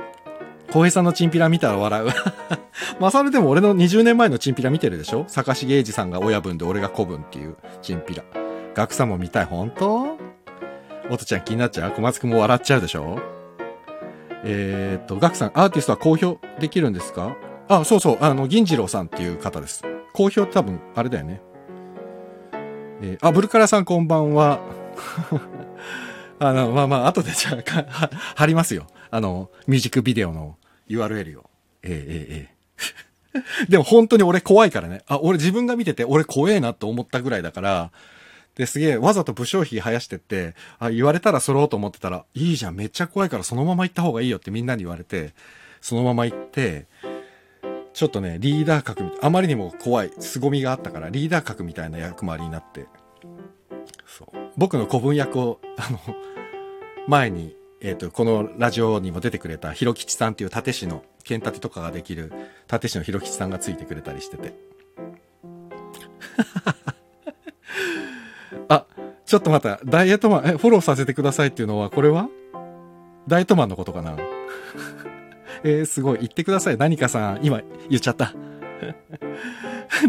[0.71, 2.07] 浩平さんのチンピラ見たら笑う。
[2.99, 5.25] まさるでも俺の20年前のチンピラ見てるでしょ？
[5.27, 8.23] 坂重英二さんが親分で俺が子分っていうチンピラ。
[8.73, 10.17] 学さんも見たい、本当？
[11.09, 11.91] おとちゃん気になっちゃう？
[11.91, 13.19] 小松くんも笑っちゃうでしょ？
[14.43, 17.35] えー、っと、ガクさん、アーティストは公表できるんですか？
[17.67, 19.83] あ、そうそう、あの、銀次郎さんっていう方です。
[20.13, 21.41] 公表多分、あれだよね。
[23.01, 24.59] えー、あ、ブルカラさんこんばんは。
[26.39, 28.87] あの、まあまあ、後でじゃあ、 貼りますよ。
[29.11, 30.55] あの、ミュージックビデオの
[30.91, 31.49] URL を。
[31.83, 32.61] ええええ。
[33.69, 35.01] でも本当に俺怖いからね。
[35.07, 37.91] あ、俺自分が見てて俺怖えなと思ったぐらいだから、
[38.55, 45.33] で、すげえ、わざと武将髭生やしてって、あ、言われたら揃おうと思ってたら、いいじゃん、めっちゃ怖いからそのまま行った方がいいよってみんなに言われて、
[45.79, 46.85] そのまま行って、
[47.93, 52.87] ちょっとね、リーダー格、あまりにも怖い、凄みがあったから、リーダー格みたいな役回りになって、
[54.05, 54.27] そう。
[54.57, 55.99] 僕の古文役を、あの、
[57.07, 62.31] 前にえっ、ー、と、このラジオにも出てくれた、ひろきちさんっていう立師の、剣立てとかができる、
[62.71, 64.53] 立師のひろきちさんがついてくれたりしてて。
[68.69, 68.85] あ、
[69.25, 69.79] ちょっと待った。
[69.83, 72.29] ダイエットマン、え、フォローさせてくださいっていうのは、これは？
[73.27, 74.15] ダイエットマンのことかな？
[75.63, 76.19] えー、すごい。
[76.19, 76.77] 言ってください。
[76.77, 78.35] 何かさん、今言っちゃった。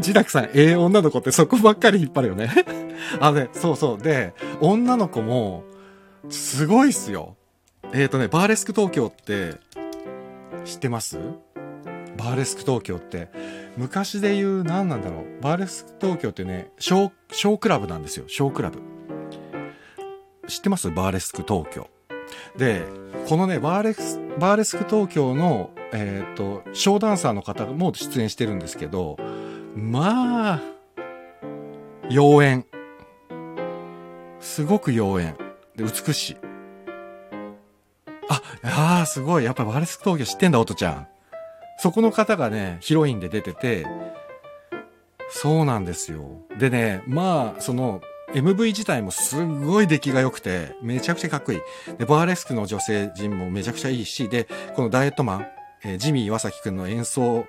[0.01, 2.51] ジダクさん、ええー、女の子ってそこばっかり引っ張るよね。
[3.21, 3.99] あ、ね、そうそう。
[3.99, 5.65] で、女の子も、
[6.29, 7.37] すごいっすよ。
[7.95, 9.57] えっ、ー、とね、バーレスク東京って、
[10.65, 11.19] 知ってます？
[12.17, 13.29] バーレスク東京って、
[13.77, 15.43] 昔で言う何なんだろう？
[15.43, 18.25] バーレスク東京ってね、小、小クラブなんですよ。
[18.29, 18.81] 小クラブ。
[20.49, 20.91] 知ってます？
[20.91, 21.89] バーレスク東京。
[22.57, 22.85] で、
[23.29, 29.19] このね、バーレス、バーレスク東京の、えっ、ー、と、ショーダンサーの方も出演してるんですけど、
[29.75, 30.61] まあ、
[32.09, 32.65] 妖艶。
[34.41, 35.37] すごく妖艶。
[35.77, 36.37] で、美しい。
[38.33, 39.45] あ、ああ、すごい。
[39.45, 41.07] やっぱバーレスク東京知ってんだ、おとちゃん。
[41.79, 43.87] そこの方がね、ヒロインで出てて、
[45.29, 46.47] そうなんですよ。
[46.59, 48.03] でね、まあ、その、
[48.35, 51.61] MV 自体もすごい出来が良くて、めちゃくちゃかっこいい。
[51.99, 55.47] で、バーレスクの女性陣もめちゃくちゃいいし、で、このダイエットマン、
[55.85, 57.47] えー、ジミー岩崎くんの演奏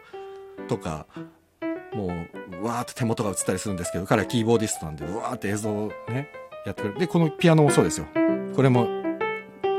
[0.68, 1.06] とか、
[1.94, 6.30] もう、わーって手元が映ったりするんですけど、彼はキーボーディストなんで、うわーって映像をね、
[6.66, 7.00] やってくる。
[7.00, 8.08] で、このピアノもそうですよ。
[8.56, 9.03] これも、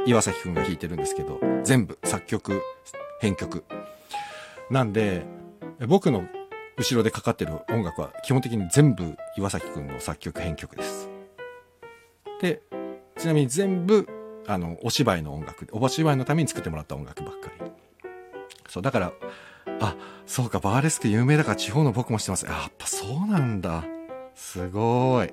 [0.07, 2.62] 岩崎くんが弾いてるんですけど、全部作曲、
[3.21, 3.64] 編曲。
[4.71, 5.25] なんで、
[5.88, 6.27] 僕の
[6.77, 11.09] 後ろでかかってる音楽は基本的に全部岩崎くんの作曲編曲です。
[12.40, 12.62] で、
[13.17, 14.09] ちなみに全部、
[14.47, 17.71] あの、お芝居の音楽、お芝居のために作ってもらった音楽ばっかり。
[18.69, 19.12] そう、だから、
[19.81, 22.45] あ、そうか、バーレスク有名だから地方の僕もしてます。
[22.45, 23.85] やっぱそうなんだ。
[24.35, 25.33] すごい。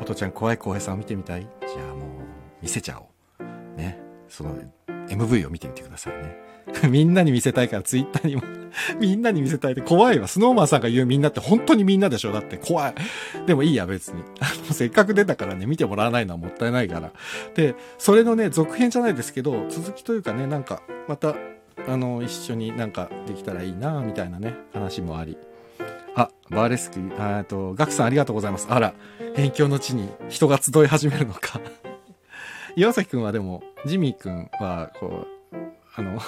[0.00, 1.40] おとちゃん怖い浩平さんを見てみたい？
[1.42, 2.08] じゃあもう、
[2.62, 3.06] 見せちゃおう。
[3.78, 3.98] ね。
[4.28, 4.54] その、
[5.08, 6.36] MV を見てみてくださいね。
[6.90, 8.42] みんなに見せたいからツイッターにも
[9.00, 10.28] みんなに見せたいって怖いわ。
[10.28, 12.32] スノーマンさんが言うみんなって本当にみんなでしょ？
[12.32, 12.94] だって怖い。
[13.46, 14.22] でもいいや、別に。
[14.40, 17.12] あの、せっかく出たからね、見てもらわないのはもったいないから。
[17.54, 21.34] で、それのね、続編じゃないですけど、続きというかね、なんか、また、
[21.88, 25.38] あの、一緒になんかできたらいいなみたいなね、話もあり。
[26.14, 28.66] あ、バーレスク、えっと、ガクさんありがとうございます。
[28.68, 28.92] あら、
[29.36, 31.60] 辺境の地に人が集い始めるのか
[32.78, 35.56] 岩崎くんはでも、ジミーくんは、こう、
[35.96, 36.20] あの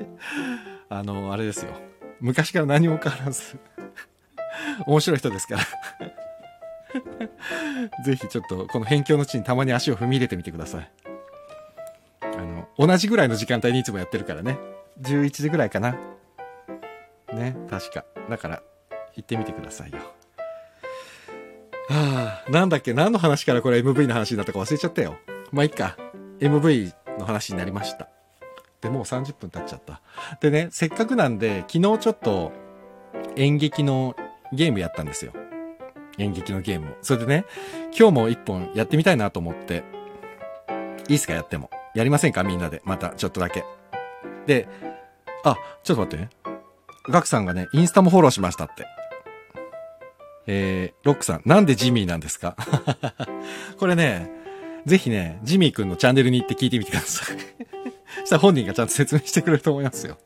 [0.88, 1.72] あの、あれですよ。
[2.20, 3.58] 昔から何も変わらず
[4.86, 5.62] 面白い人ですから
[8.04, 10.90] ぜひちょっと、この辺境の地にたまに足を踏み入れてみてください。
[12.22, 14.58] あの、同じぐらいの時間帯にいつもやってるからね。
[15.02, 15.98] 11時ぐらいかな。
[17.34, 18.06] ね、確か。
[18.30, 18.62] だから、
[19.16, 19.98] 行ってみてくださいよ。
[21.90, 22.94] はあ、なんだっけ？
[22.94, 25.18] 何の話からこれ MV の話になったか忘れちゃったよ。
[25.54, 25.96] まあ、いっか。
[26.40, 28.08] MV の話になりました。
[28.80, 30.02] で、もう30分経っちゃった。
[30.40, 32.52] でね、せっかくなんで、昨日ちょっと
[33.36, 34.16] 演劇の
[34.52, 35.32] ゲームやったんですよ。
[36.18, 36.94] 演劇のゲームを。
[37.02, 37.44] それでね、
[37.96, 39.84] 今日も一本やってみたいなと思って。
[41.08, 41.70] いいっすかやっても。
[41.94, 42.82] やりませんかみんなで。
[42.84, 43.64] また、ちょっとだけ。
[44.46, 44.68] で、
[45.44, 46.30] あ、ちょっと待ってね。
[47.08, 48.86] ガクさんがね、インスタもフォローしましたって。
[50.46, 52.56] えー、ロックさん、なんでジミーなんですか？
[53.78, 54.30] これね、
[54.86, 57.38] ぜひね、ジミーくんのチャンネルに行って聞いてみてください
[58.24, 60.18] したら本人がちゃんと説明してくれると思いますよ。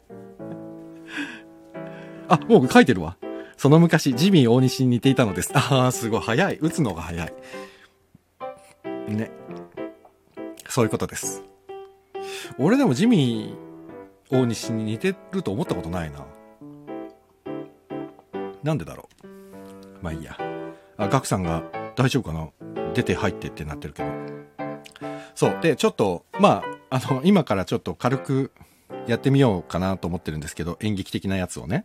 [2.28, 3.16] あ、もう書いてるわ。
[3.56, 5.50] その昔、ジミー大西に似ていたのです。
[5.54, 6.20] ああ、すごい。
[6.20, 6.58] 早い。
[6.60, 7.32] 打つのが早い。
[9.08, 9.30] ね。
[10.68, 11.42] そういうことです。
[12.58, 16.26] 俺でもジミー大西に似てると思ったことないな。
[18.62, 19.28] なんでだろう。
[20.02, 20.36] まあいいや。
[20.96, 21.62] あ、ガクさんが
[21.96, 24.10] 大丈夫かな出て入ってってなってるけど。
[25.36, 25.58] そう。
[25.62, 28.50] で、ちょっと、まあ、あの、今からちょっと軽く
[29.06, 31.84] やってみようかなと思ってるんですけど、演劇的なやつをね。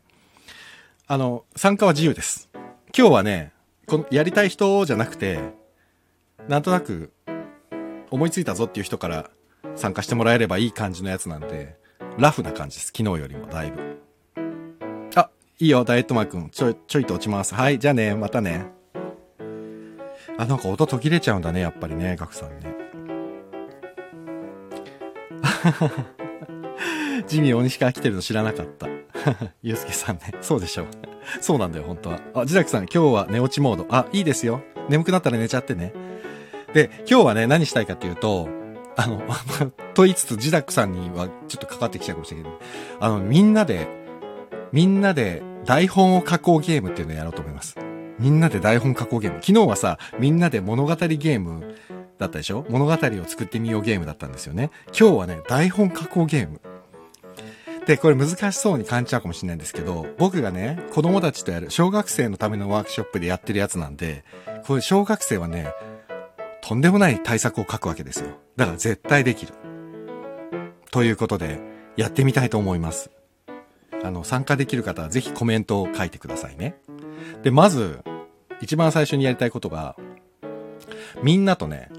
[1.06, 2.50] あの、参加は自由です。
[2.98, 3.52] 今日はね、
[3.86, 5.40] この、やりたい人じゃなくて、
[6.48, 7.12] なんとなく、
[8.10, 9.30] 思いついたぞっていう人から
[9.76, 11.78] 参加してもらえればいい感じのやつなんで、
[12.18, 12.88] ラフな感じです。
[12.88, 14.00] 昨日よりもだいぶ。
[15.16, 16.50] あ、いいよ、ダイエットマー君。
[16.50, 17.54] ちょい、ちょいと落ちます。
[17.54, 18.83] はい、じゃあね、またね。
[20.38, 22.76] あ、なんか音途切れちゃうんだね、やっぱりね、ガクさんね。
[27.28, 28.88] ジミー大西から来てるの知らなかった。
[29.62, 30.34] ゆうすけさんね。
[30.42, 30.88] そうでしょう。
[31.40, 32.20] そうなんだよ、本当は。
[32.34, 33.86] あ、ジダクさん、今日は寝落ちモード。
[33.90, 34.62] あ、いいですよ。
[34.90, 35.94] 眠くなったら寝ちゃってね。
[36.74, 38.50] で、今日はね、何したいかっていうと、
[38.96, 39.22] あの、
[39.94, 42.58] と言いつつ、ジダックさんにはちょっとかかってきちゃうかもしれないけ
[43.00, 43.88] ど、あの、みんなで、
[44.72, 47.76] みんなで台本を書こうゲームっていうのをやろうと思います。
[48.20, 49.40] みんなで台本書こうゲーム。
[49.42, 51.76] 昨日はさ、みんなで物語ゲーム
[52.20, 52.66] だったでしょ？
[52.70, 54.72] 物語を作ってみようゲームだったんですよね。
[54.88, 56.62] 今日はね、台本加工ゲーム。
[57.86, 64.24] で、これ難しそうに感じちゃうかもしれないんですけど、僕がね、子供たちとやる小学生のためのワークショップでやってるやつなんで、
[64.66, 65.74] これ小学生はね、
[66.62, 68.28] とんでもない対策を書くわけですよ。
[68.56, 69.54] だから絶対できる。
[70.92, 71.60] ということで、
[71.98, 73.12] やってみたいと思います。
[74.02, 76.76] あの、参加できる方はぜひコメントを書いてくださいね。
[77.44, 78.04] で、まず、
[78.62, 79.96] 一番最初にやりたいことが、
[81.22, 81.90] みんなとね、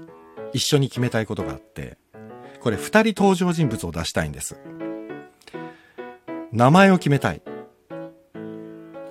[0.53, 1.97] 一緒に決めたいことがあって、
[2.61, 4.57] これ二人登場人物を出したいんです。
[6.51, 7.41] 名前を決めたい。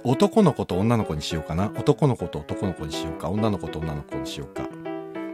[0.02, 1.70] 男の子と女の子にしようかな。
[1.76, 3.30] 男の子と男の子にしようか。
[3.30, 4.68] 女の子と女の子にしようか。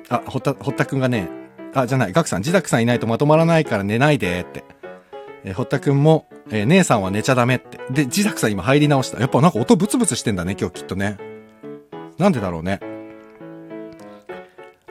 [0.08, 1.28] あ、ほった、ほったくんがね、
[1.74, 4.64] あ、じゃない、ガクさん、ジダクさんいないとまとまらないから寝ないでって。
[5.44, 7.78] えー堀田くんも、えー姉さんは寝ちゃダメって。
[7.90, 9.20] で、ジダクさん今入り直した。
[9.20, 11.18] やっぱなんか音ブツブツしてんだね、今日きっとね。
[12.18, 12.80] なんでだろうね。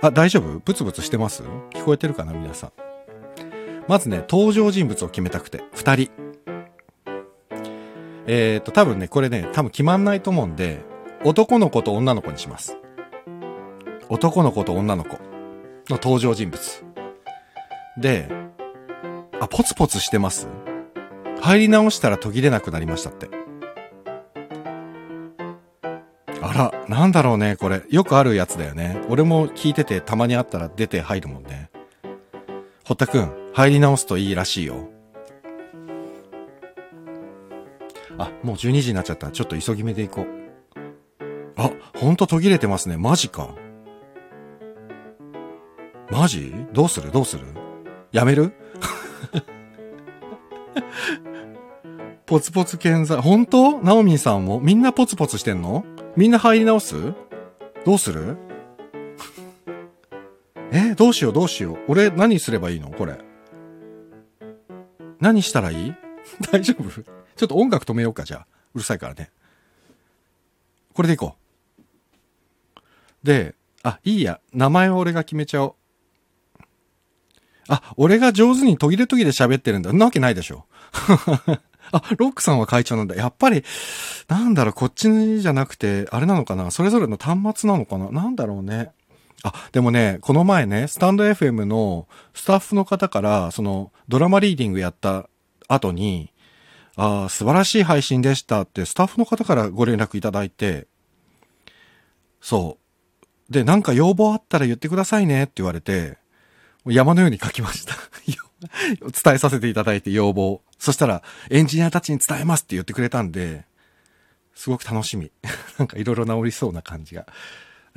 [0.02, 0.60] あ、大丈夫？
[0.60, 1.44] ブツブツしてます？
[1.74, 2.72] 聞こえてるかな皆さん。
[3.88, 6.10] まずね、登場人物を決めたくて、二人。
[8.28, 10.80] えーと、多分ね、これね、多分決まんないと思うんで、
[11.26, 12.78] 男の子と女の子にします。
[14.08, 15.14] 男の子と女の子
[15.90, 16.86] の登場人物。
[17.98, 18.30] で、
[19.42, 20.48] あ、ポツポツしてます？
[21.42, 23.30] 入り直したら途切れなくなりましたって。
[26.42, 27.84] あら、なんだろうね、これ。
[27.90, 29.02] よくあるやつだよね。
[29.10, 31.70] 俺も聞いててたまにあったら出て入るもんね。
[32.86, 34.90] 堀田くん、入り直すといいらしいよ。
[38.18, 39.32] あ、もう12時になっちゃった。
[39.32, 40.28] ちょっと急ぎ目で行こう。
[41.56, 42.98] あ、ほんと途切れてますね。
[42.98, 43.56] マジか。
[46.10, 46.54] マジ？
[46.74, 47.12] どうする？
[47.12, 47.46] どうする？
[48.12, 48.54] やめる？
[52.26, 53.82] ポツポツ検査、本当？
[53.82, 54.60] ナオミンさんも？
[54.60, 55.84] みんなポツポツしてんの？
[56.16, 57.14] みんな入り直す？
[57.86, 58.38] どうする？
[60.72, 61.78] え、どうしようどうしよう。
[61.88, 62.92] 俺何すればいいの？
[62.92, 63.18] これ。
[65.20, 65.94] 何したらいい？
[66.52, 66.90] 大丈夫？
[66.90, 68.48] ちょっと音楽止めようか、じゃあ。
[68.76, 69.32] うるさいからね。
[70.94, 71.36] これでいこ
[72.76, 72.80] う。
[73.26, 74.40] で、あ、いいや。
[74.54, 75.76] 名前を俺が決めちゃおう。
[77.70, 79.94] あ、俺が上手に途切れ途切れ喋ってるんだ。
[79.94, 80.66] んなわけないでしょ。
[81.92, 83.16] あ、ロックさんは会長なんだ。
[83.16, 83.64] やっぱり、
[84.28, 88.92] なんだろう、こっちじゃなくて、あれなのかなそれぞれの端末なのかななんだろうね。
[89.44, 95.30] あ、でもね、この前ね、スタンド FM のスタッフの方から、その、ドラマリーディングやった
[95.68, 96.34] 後に、
[96.96, 100.88] ああ、素晴らしい配信でしたって、スタッフの方からご連絡いただいて、
[102.42, 102.78] そ
[103.50, 103.54] う。
[103.54, 106.19] で、なんか要望あったら言ってくださいねって言われて、
[106.92, 107.96] 山のように書きました。
[109.02, 110.62] 伝えさせていただいて要望。
[110.78, 113.66] そしたら、エンジニアたちに伝えますって言ってくれたんで、
[114.54, 115.32] すごく楽しみ。
[115.78, 117.26] なんかいろいろ治りそうな感じが。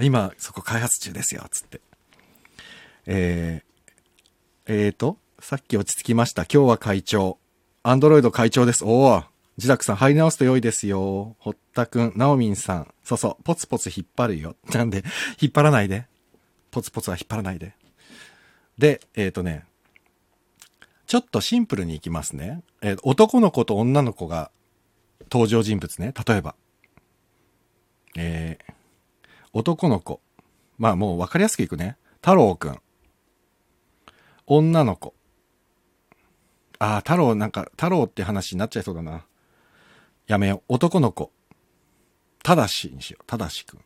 [0.00, 1.81] 今、そこ開発中ですよ、つって。
[3.07, 3.83] えー、
[4.66, 6.42] えーと、さっき落ち着きました。
[6.42, 7.38] 今日は会長。
[7.83, 8.85] アンドロイド会長です。
[8.85, 9.24] おお
[9.59, 11.37] ジダクさん入り直すと良いですよ。
[11.40, 12.94] 堀田くん、ナオミンさん。
[13.05, 14.57] そうそう、ポツポツ引っ張るよ。
[14.72, 15.05] なんで、
[15.40, 16.07] 引っ張らないで。
[16.70, 17.74] ポツポツは引っ張らないで。
[18.78, 19.64] で、えっ、ー、とね、
[21.06, 22.62] ちょっとシンプルにいきますね。
[22.80, 24.50] えー男の子と女の子が
[25.30, 26.14] 登場人物ね。
[26.26, 26.54] 例えば。
[28.16, 28.72] えー、
[29.52, 30.20] 男の子。
[30.78, 31.96] まあもう分かりやすくいくね。
[32.16, 32.80] 太郎くん。
[34.46, 35.14] 女の子。
[36.78, 39.24] ああ、太郎なんか、太郎って話になっちゃいそうだな。
[40.26, 40.74] やめよう。
[40.74, 41.30] 男の子。
[42.42, 43.24] ただしにしよう。
[43.26, 43.80] ただしくん。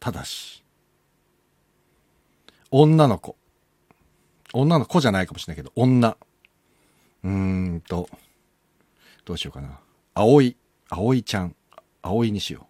[0.00, 0.64] ただし。
[2.70, 3.36] 女の子。
[4.52, 6.16] 女の子じゃないかもしれないけど、女。
[7.24, 8.08] うーんと、
[9.24, 9.78] どうしようかな。
[10.14, 10.56] 葵。
[10.88, 11.54] 葵ちゃん。
[12.02, 12.64] 葵にしよう。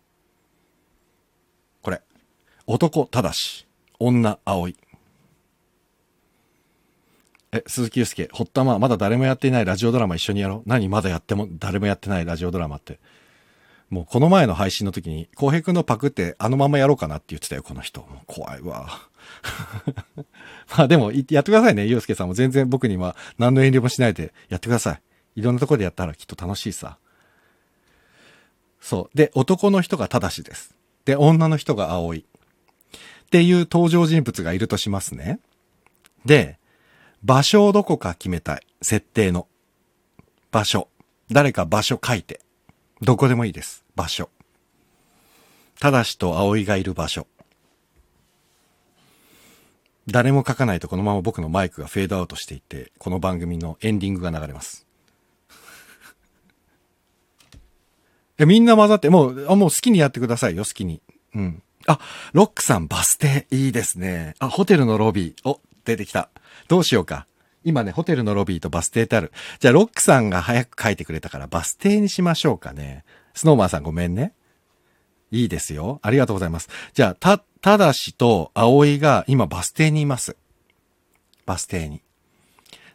[1.83, 2.03] これ。
[2.67, 3.67] 男、ただし。
[3.99, 4.77] 女、葵。
[7.53, 10.69] え、鈴木祐介、堀田ま、まだ誰もやっていないラジオドラマ一緒にやろう。
[10.69, 12.99] 何まだやっても、誰もやってないラジオドラマって。
[13.91, 18.01] もうこの前の配信の時に、浩平くんのパクってあのままやろうかなって言ってたよ、この人。
[18.03, 19.09] もう怖いわ。
[20.77, 25.03] まあでも、やってくださいね、祐介さんも全然僕には何の遠慮もしないでやってください。
[25.37, 26.99] いろんなところでやったらきっと楽しいさ。
[28.81, 29.17] そう。
[29.17, 30.75] で、男の人が正しです。
[31.05, 32.21] で、女の人が葵。
[32.21, 32.25] っ
[33.31, 35.41] ていう登場人物がいるとしますね。
[36.25, 36.59] で、
[37.23, 38.67] 場所をどこか決めたい。
[38.83, 39.49] 設定の。
[40.51, 40.89] 場所。
[41.31, 42.41] 誰か場所書いて。
[43.01, 43.85] どこでもいいです。
[43.95, 44.29] 場所。
[45.81, 47.27] ただしと葵がいる場所。
[50.09, 54.87] 誰も書かないとこのまま僕のマイクがフェードアウトしていって、この番組のエンディングが流れます。
[58.39, 61.03] え、みんな混ざって、もう、あ、もう好きにやってくださいよ、好きに。
[61.35, 61.63] うん。
[61.87, 61.99] あ、
[62.33, 64.35] ロックさんバス停、いいですね。
[64.39, 65.49] あ、ホテルのロビー。
[65.49, 66.31] お、出てきた。
[66.69, 67.27] どうしようか。
[67.69, 69.33] 今ね、ホテルのロビーとバス停ってある。
[69.61, 73.05] じゃあ、ロックさんが早く書いてくれたから、バス停にしましょうかね。
[73.35, 74.33] スノーマンさんごめんね。
[75.31, 76.01] いいですよ。
[76.03, 76.69] ありがとうございます。
[76.95, 80.37] じゃあ、た、ただしと葵が今バス停にいます。
[81.45, 82.03] バス停に。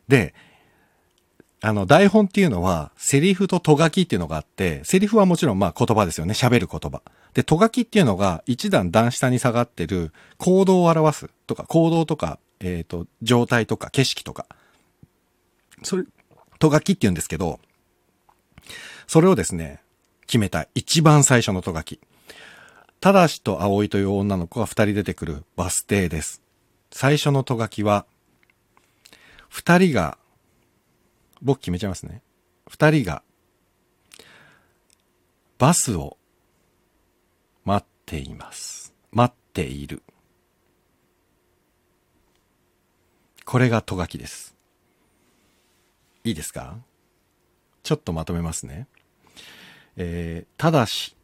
[0.08, 0.34] で、
[1.62, 6.34] あの、台本っていうのは、セリフとと書きっていうのがあって、セリフはもちろんまあ言葉ですよね。
[6.34, 7.02] 喋る言葉。
[7.34, 14.46] で、とがきっていうのが一段段下に下がってる行動を表すとか、行動とか、えっ、と、状態とか景色とか。
[15.84, 16.04] それ、
[16.60, 17.60] とがきって言うんですけど、
[19.08, 19.82] それをですね、
[20.26, 22.00] 決めた一番最初のとがき。
[23.00, 26.42] ただしと葵という女の子が二人出てくるバス停です。
[26.92, 28.06] 最初のとがきは、
[29.50, 30.18] 二人が、
[31.42, 32.22] 僕決めちゃいますね。
[32.70, 33.24] 二人が、
[35.58, 36.18] バスを
[37.66, 38.94] 待っています。
[39.12, 40.02] 待っている。
[43.46, 44.56] これがとがきです。
[46.24, 46.78] いいですか？
[47.84, 48.88] ちょっとまとめますね。
[49.98, 51.16] えー、ただし、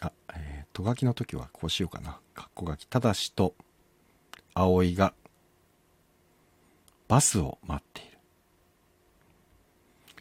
[0.00, 2.18] あ、えー、とがきの時はこうしようかな。
[2.34, 2.86] かっこがき。
[2.86, 3.54] ただしと、
[4.54, 5.14] 葵が、
[7.08, 8.18] バスを待っている。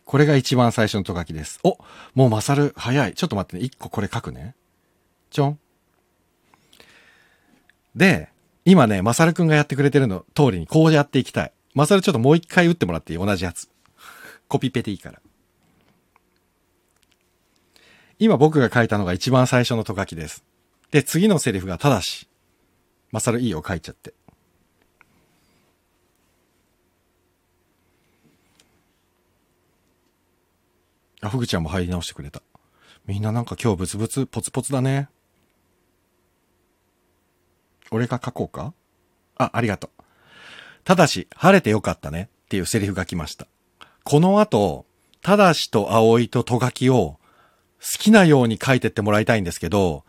[0.03, 1.59] これが一番最初のとがきです。
[1.63, 1.77] お
[2.15, 3.13] もうまさる、早い。
[3.13, 3.63] ちょっと待ってね。
[3.63, 4.55] 一個これ書くね。
[5.29, 5.59] ちょん。
[7.95, 8.29] で、
[8.65, 11.53] 今ね、まさるくんがやってくれてるの通りにこうやっていきたい。
[11.77, 13.19] まさるちょっともう一回打ってもらっていい？
[13.19, 13.69] 同じやつ。
[14.47, 15.21] コピペでいいから。
[18.17, 20.43] 今僕が書いたのが一番最初のとがきです。
[20.89, 22.27] で、次のセリフがただし。
[23.11, 24.15] まさるいいよ書いちゃって。
[31.21, 32.41] あ、ふぐちゃんも入り直してくれた。
[33.05, 35.09] みんななんか今日ブツブツポツポツだね。
[37.91, 38.73] 俺が書こうか？
[39.37, 40.03] あ、ありがとう。
[40.87, 43.45] ただし、晴れてよかったねっていうセリフが来ました。
[44.05, 44.85] この後、
[45.21, 47.19] ただしと葵ととがきを
[47.81, 50.05] 好きなように書いてってもらいたいんですけど、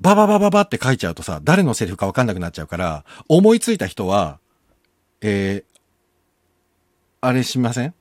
[0.00, 4.38] バババババって書いちゃうとさ、誰のセリフかわかんなくなっちゃうから、思いついた人は、
[5.20, 5.78] えー、
[7.20, 7.92] あれしません？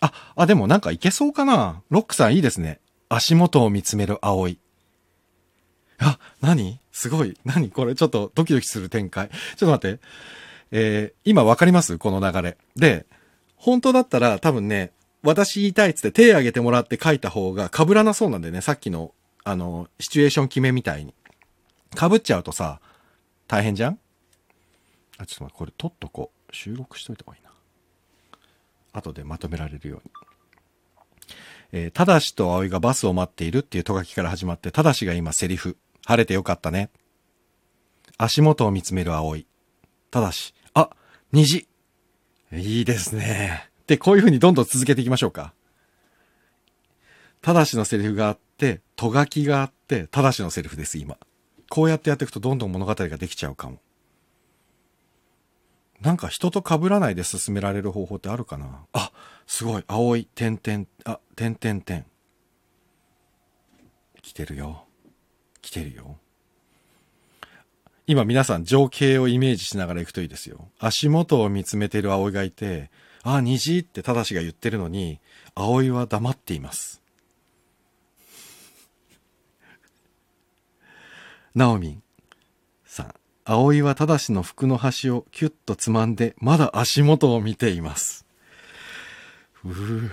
[0.00, 1.82] あ、あ、でもなんかいけそうかな？
[1.90, 2.78] ロックさんいいですね。
[3.08, 4.60] 足元を見つめる葵。
[5.98, 6.78] あ、何？
[6.92, 7.36] すごい。
[7.44, 7.70] 何？
[7.70, 9.30] これちょっとドキドキする展開。
[9.56, 10.00] ちょっと待って。
[10.70, 11.98] えー、今わかります？
[11.98, 12.56] この流れ。
[12.76, 13.06] で、
[13.56, 14.92] 本当だったら多分ね、
[15.22, 19.12] 私言いたいっつって手挙げてもらって書いた方が被らなそうなんでね、さっきの、
[19.44, 21.14] あの、シチュエーション決めみたいに。
[21.98, 22.80] 被っちゃうとさ、
[23.46, 23.98] 大変じゃん？
[25.16, 26.54] あ、ちょっと待って、これ取っとこう。
[26.54, 27.50] 収録しといた方がいいな。
[28.92, 30.10] 後でまとめられるように。
[31.72, 35.76] えー、ただしと葵がバスを待っているっていうとがきから始まって、ただしが今セリフ。
[36.06, 36.90] 晴れてよかったね。
[38.16, 39.46] 足元を見つめる葵。
[40.10, 40.54] ただし、
[41.32, 41.68] 虹。
[42.52, 43.70] いいですね。
[43.86, 45.52] で、こういう風にどんどん続けていきましょうか。
[47.42, 51.18] ただしのセリフがあって、とがきがあって、ただしのセリフです、今。
[51.70, 53.78] こうやってやっていくとどんどん物語ができちゃうかも。
[56.00, 58.86] なんか人と被らないで進められる方法ってあるかな？
[58.92, 59.12] あ、
[59.46, 59.84] すごい。
[59.86, 62.06] 青い、点々、あ、点々点。
[64.22, 64.86] 来てるよ。
[65.60, 66.18] 来てるよ。
[68.08, 70.70] 今皆さん情景をイメージしながら行くといいですよ。
[70.78, 72.90] 足元を見つめている葵がいて、
[73.22, 75.20] ああ、虹ってただしが言ってるのに、
[75.54, 77.02] 葵は黙っています。
[81.54, 82.02] ナオミン
[82.86, 88.24] さん、葵はただしの服の端をキュッとつまんで、まだ足元を見ています。
[89.66, 90.10] うー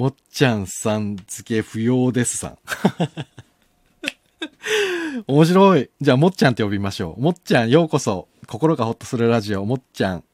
[0.00, 2.58] もっちゃんさん付け不要ですさん。
[5.28, 5.90] 面白い。
[6.00, 7.20] じゃあ、もっちゃんって呼びましょう。
[7.20, 8.26] もっちゃん、ようこそ。
[8.46, 10.24] 心がほっとするラジオ、もっちゃん。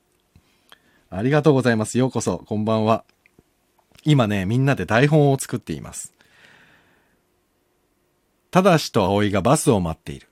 [1.11, 1.99] ありがとうございます。
[1.99, 2.39] ようこそ。
[2.47, 3.05] こんばんは。
[4.05, 6.15] 今ね、みんなで台本を作っています。
[8.53, 10.29] ただしと葵がバスを待っている。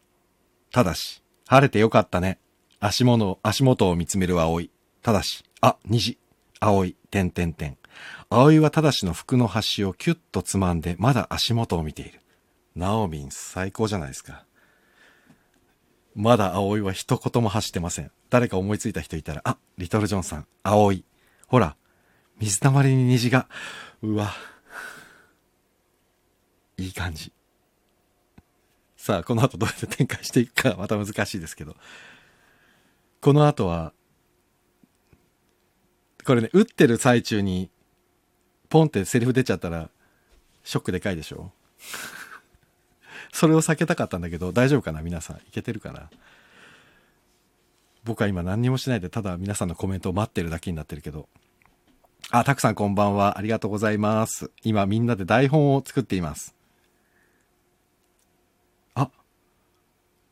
[0.71, 2.39] ただし、晴れてよかったね。
[2.79, 4.71] 足元、足元を見つめる葵。
[5.03, 6.19] ただし、あ、虹。
[6.61, 7.77] 葵、てんてんてん。
[8.35, 12.21] 葵はただしの服の端をキュッとつまんで、まだ足元を見ている。
[12.75, 14.45] ナオミン最高じゃないですか。
[16.17, 18.11] まだ葵は一言も走ってません。
[18.31, 21.05] 誰か思いついた人いたら、あ、リトルジョンさん、葵。
[21.47, 21.77] ほら、
[22.41, 23.49] 水たまりに虹が。
[24.03, 24.33] うわ。
[26.77, 27.33] いい感じ。
[28.97, 31.77] さあ、この後どうやって展開していくかまた難しいですけど。
[33.21, 33.93] この後は、
[36.25, 37.71] これね、打ってる最中に、
[38.75, 39.89] ポンってセリフ出ちゃったら、
[40.65, 41.53] ショックでかいでしょ？
[43.33, 45.01] それを避けたかったんだけど、大丈夫かな？
[45.01, 45.37] 皆さん。
[45.37, 46.11] いけてるかな？
[48.03, 51.29] 僕は今何にもしないで、ただ皆さんのコメントを待ってるだけになってるけど。
[52.31, 53.39] あ、たくさんこんばんは。
[53.39, 54.51] ありがとうございます。
[54.65, 56.57] 今みんなで台本を作っています。
[58.97, 59.09] あ、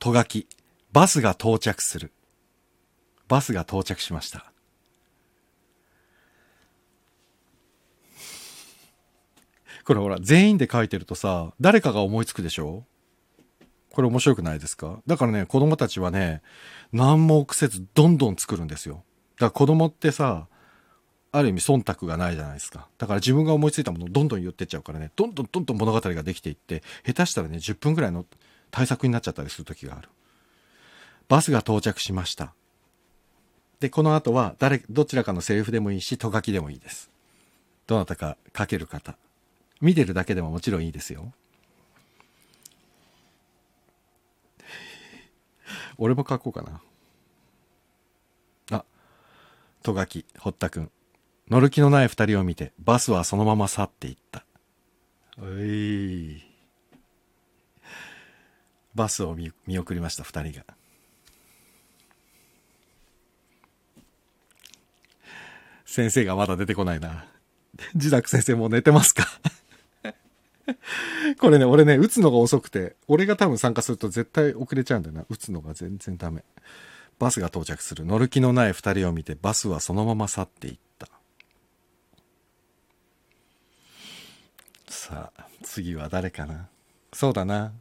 [0.01, 0.49] とがき。
[0.91, 2.11] バスが到着する。
[3.29, 4.52] バスが到着しました。
[9.85, 12.85] これほら、全員で書いてるとさ、誰かが思いつくでしょ？
[13.93, 15.01] これ面白くないですか？
[15.07, 16.41] だからね、子供たちはね、
[16.93, 19.03] 何も臆せずどんどん作るんですよ。
[19.37, 20.47] だから子供ってさ、
[21.33, 22.89] ある意味忖度がないじゃないですか。
[22.99, 28.25] だから自分が思いついたものをどんどん言ってっちゃうからね、どんどんどんどん物語ができていって、下手したらね、10分くらいの
[28.71, 30.09] 対策になっちゃったりする時がある。
[31.29, 32.53] バスが到着しました。
[33.81, 37.11] で、この後は誰、どちらかのセリフでもいいし、と書きでもいいです。
[37.87, 39.17] どなたか書ける方。
[39.83, 41.33] 見てるだけでももちろんいいですよ。
[45.99, 46.81] 俺も書こうかな。
[48.79, 48.85] あ、
[49.83, 50.91] とがき、堀田くん。
[51.51, 54.45] 乗る気のない二人を見て、バスはそのまま去っていった。
[55.39, 56.43] おい。
[58.95, 60.65] バスを見送りました、二人が。
[65.85, 67.27] 先生がまだ出てこないな。
[67.95, 69.27] 自宅先生もう寝てますか？
[71.41, 75.27] これね、俺ね、打つのが遅くて、俺が多分参加すると絶対遅れちゃうんだよな。
[75.29, 76.45] 打つのが全然ダメ。
[77.19, 78.05] バスが到着する。
[78.05, 81.09] 乗る気のない二人を見て、バスはそのまま去っていった。
[84.89, 86.69] さあ、次は誰かな？
[87.13, 87.73] そうだな。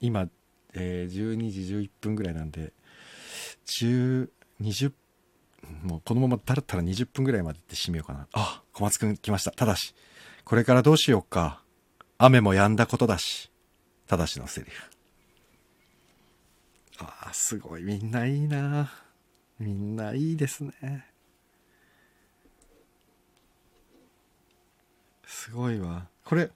[0.00, 0.28] 今、
[0.74, 2.72] えー、12時11分ぐらいなんで、
[3.66, 4.28] 10、
[4.60, 4.92] 20
[5.82, 8.26] もうこのままだらったら20分ぐらいまでって締めようかな。
[8.32, 9.50] あ、小松くん来ました。
[9.50, 9.94] ただし、
[10.44, 11.62] これからどうしようか。
[12.18, 13.50] 雨も止んだことだし。
[14.06, 14.90] ただしのセリフ。
[16.98, 17.82] ああ、すごい。
[17.82, 18.90] みんないいな。
[19.58, 21.06] みんないいですね。
[25.26, 26.06] すごいわ。
[26.24, 26.50] これ、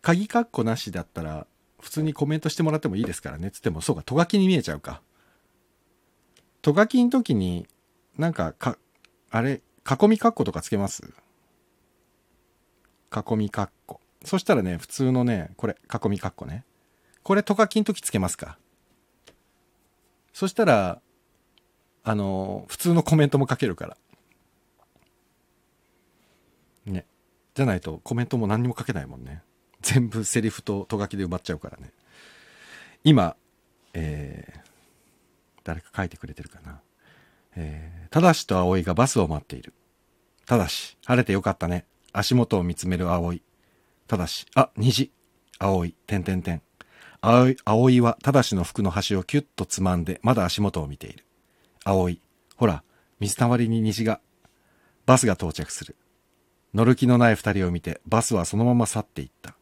[0.00, 1.46] 鍵括弧なしだったら、
[1.80, 3.50] 普通にコメントしてもらってもいいですからね。
[3.50, 5.02] つっても、そうか、とがきに見えちゃうか。
[6.62, 7.66] とがきの時に、
[8.16, 8.78] なんか、か、
[9.30, 9.58] あれ、囲
[10.08, 11.02] み括弧とかつけます？
[11.02, 11.06] 囲
[13.36, 14.00] み括弧。
[14.24, 16.64] そしたらね、普通のね、これ、囲み括弧ね。
[17.22, 18.58] これ、とかきん時つけますか
[20.32, 21.00] そしたら、
[22.04, 23.96] あの、普通のコメントも書けるから。
[26.86, 27.06] ね。
[27.54, 29.42] じゃないとコメントも何にも書けないもんね。
[29.82, 31.92] 全部セリフととがきで埋まっちゃうからね。
[33.04, 33.36] 今、
[33.94, 34.60] えー、
[35.64, 36.80] 誰か書いてくれてるかな。
[37.56, 39.72] えー、ただしと葵がバスを待っている。
[40.46, 41.84] ただし、晴れてよかったね。
[42.12, 43.42] 足元を見つめる葵。
[44.08, 45.12] ただし、あ、虹。
[45.58, 46.62] 葵、てんてんてん。
[47.20, 51.26] 葵、葵はただしの服の端をキュッとつまんで、まだ足元を見ている。
[51.84, 52.20] 葵、
[52.56, 52.82] ほら、
[53.20, 54.20] 水たまりに虹が。
[55.04, 55.94] バスが到着する。
[56.72, 59.54] 乗る気のない二人を見て、バスはそのまま去っていった。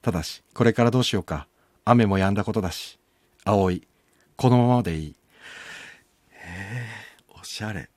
[0.00, 1.48] ただし、これからどうしようか。
[1.84, 3.00] 雨も止んだことだし。
[3.44, 3.88] 葵、
[4.36, 5.16] このままでいい。
[6.30, 6.86] へえ、
[7.40, 7.90] おしゃれ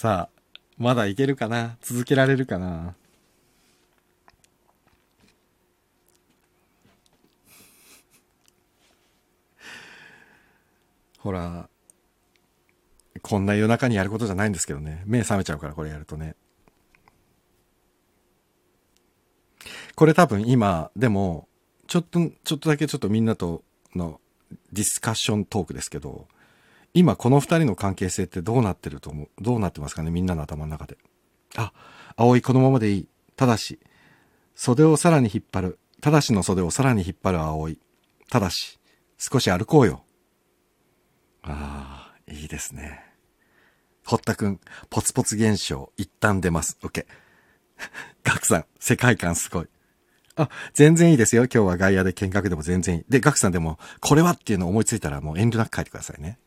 [0.00, 1.76] さあまだいけるかな？
[1.82, 2.94] 続けられるかな？
[11.18, 11.68] ほら
[13.20, 15.02] こんな夜中にやることじゃないんですけどね。
[15.04, 16.34] 目覚めちゃうからこれやるとね。
[19.96, 21.46] これ多分今でも
[21.88, 23.62] ちょっとちょっとだけちょっとみんなと
[23.94, 24.18] の
[24.72, 26.26] ディスカッショントークですけど、
[26.92, 29.28] 今この二人の関係性ってどうなってると思う？
[29.40, 30.98] どうなってますかねみんなの頭の中で。
[31.56, 31.72] あ、
[32.16, 33.08] 葵このままでいい。
[33.36, 33.78] ただし、
[34.54, 35.78] 袖をさらに引っ張る。
[36.00, 37.78] ただしの袖をさらに引っ張る葵。
[38.30, 38.78] ただし、
[39.18, 40.04] 少し歩こうよ。
[41.42, 43.04] ああ、いいですね。
[44.04, 46.78] 堀田くん、ポツポツ現象、一旦出ます。
[46.82, 47.06] OK。
[48.24, 49.68] ガクさん、世界観すごい。
[50.36, 51.44] あ、全然いいですよ。
[51.44, 53.04] 今日は外野で見学でも全然いい。
[53.08, 56.38] で、ガクさんでも、これはっていうのを思いついたらもう遠慮なく書いてくださいね。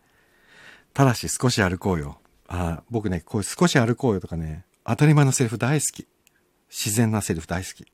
[0.94, 2.20] ただし少し歩こうよ。
[2.48, 6.08] あ僕ね、こういう少し歩こうよとかね、当たり前のセリフ大好き。
[6.70, 7.86] 自然なセリフ大好き。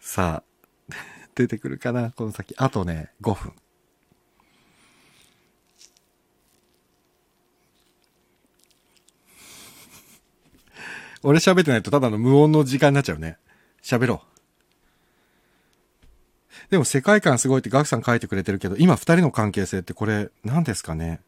[0.00, 0.94] さあ、
[1.34, 2.54] 出てくるかなこの先。
[2.56, 3.52] あとね、5分。
[11.22, 13.38] 俺喋ってないとただの無音の時間になっちゃうね。
[13.82, 14.37] 喋ろう。
[16.70, 21.20] でも世界観すごいってガクさん書いてくれてるけど、今二人の関係性ってこれ何ですかね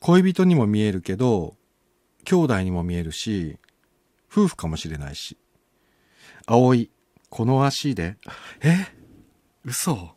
[0.00, 1.56] 恋人にも見えるけど、
[2.24, 3.58] 兄弟にも見えるし、
[4.30, 5.36] 夫婦かもしれないし。
[6.46, 6.90] 葵、
[7.28, 8.16] この足で、
[8.62, 8.86] え？
[9.64, 10.16] 嘘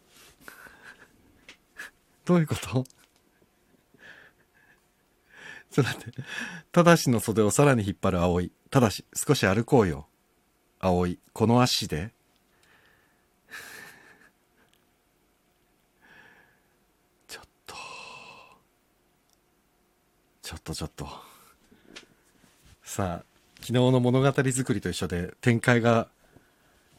[2.25, 2.85] どういうこと？
[5.71, 6.23] ちょっと待って。
[6.71, 8.51] ただしの袖をさらに引っ張る葵。
[8.69, 10.07] ただし、少し歩こうよ。
[10.79, 12.13] 葵、この足で。
[17.27, 17.75] ちょっと。
[20.43, 21.07] ちょっとちょっと。
[22.83, 23.25] さあ、
[23.61, 26.09] 昨日の物語作りと一緒で展開が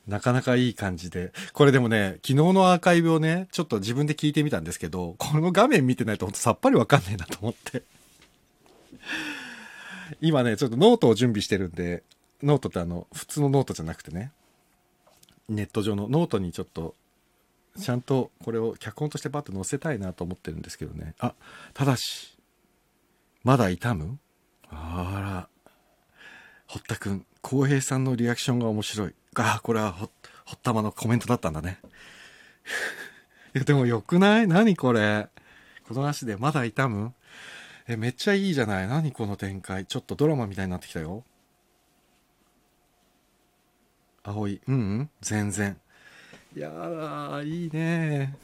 [0.08, 1.30] なかなかいい感じで。
[1.52, 7.82] これでもね、昨日のアーカイブをね、ちょっと自分で聞いてみたんですけど、この画面見てないとほんとさっぱりわかんねえなと思って。
[10.22, 12.02] 今ね、ちょっとノートを準備してるんで、
[12.42, 14.32] ノートってあの、普通のノートじゃなくてね、
[15.50, 16.94] ネット上のノートにちょっと、
[17.78, 21.14] ちゃんとこれを脚本としてバッと載せたいなと思ってるんですけどね。
[21.18, 21.34] あ、
[21.74, 22.33] ただし、
[23.44, 24.18] まだ痛む？
[24.70, 25.48] あら、
[26.66, 29.14] 堀田くん、浩平さんのリアクションが面白い。
[29.36, 30.10] ああ、これはほ、
[30.46, 31.78] ほったまのコメントだったんだね。
[33.54, 34.48] いや、でもよくない？
[34.48, 35.28] 何これ？
[35.86, 37.12] この足でまだ痛む？
[37.86, 38.88] え、めっちゃいいじゃない？
[38.88, 39.84] 何この展開？
[39.84, 41.22] ちょっとドラマみたいになってきたよ。
[44.22, 44.62] 葵。
[44.66, 45.10] うんうん？
[45.20, 45.76] 全然。
[46.56, 48.34] いやー、いいね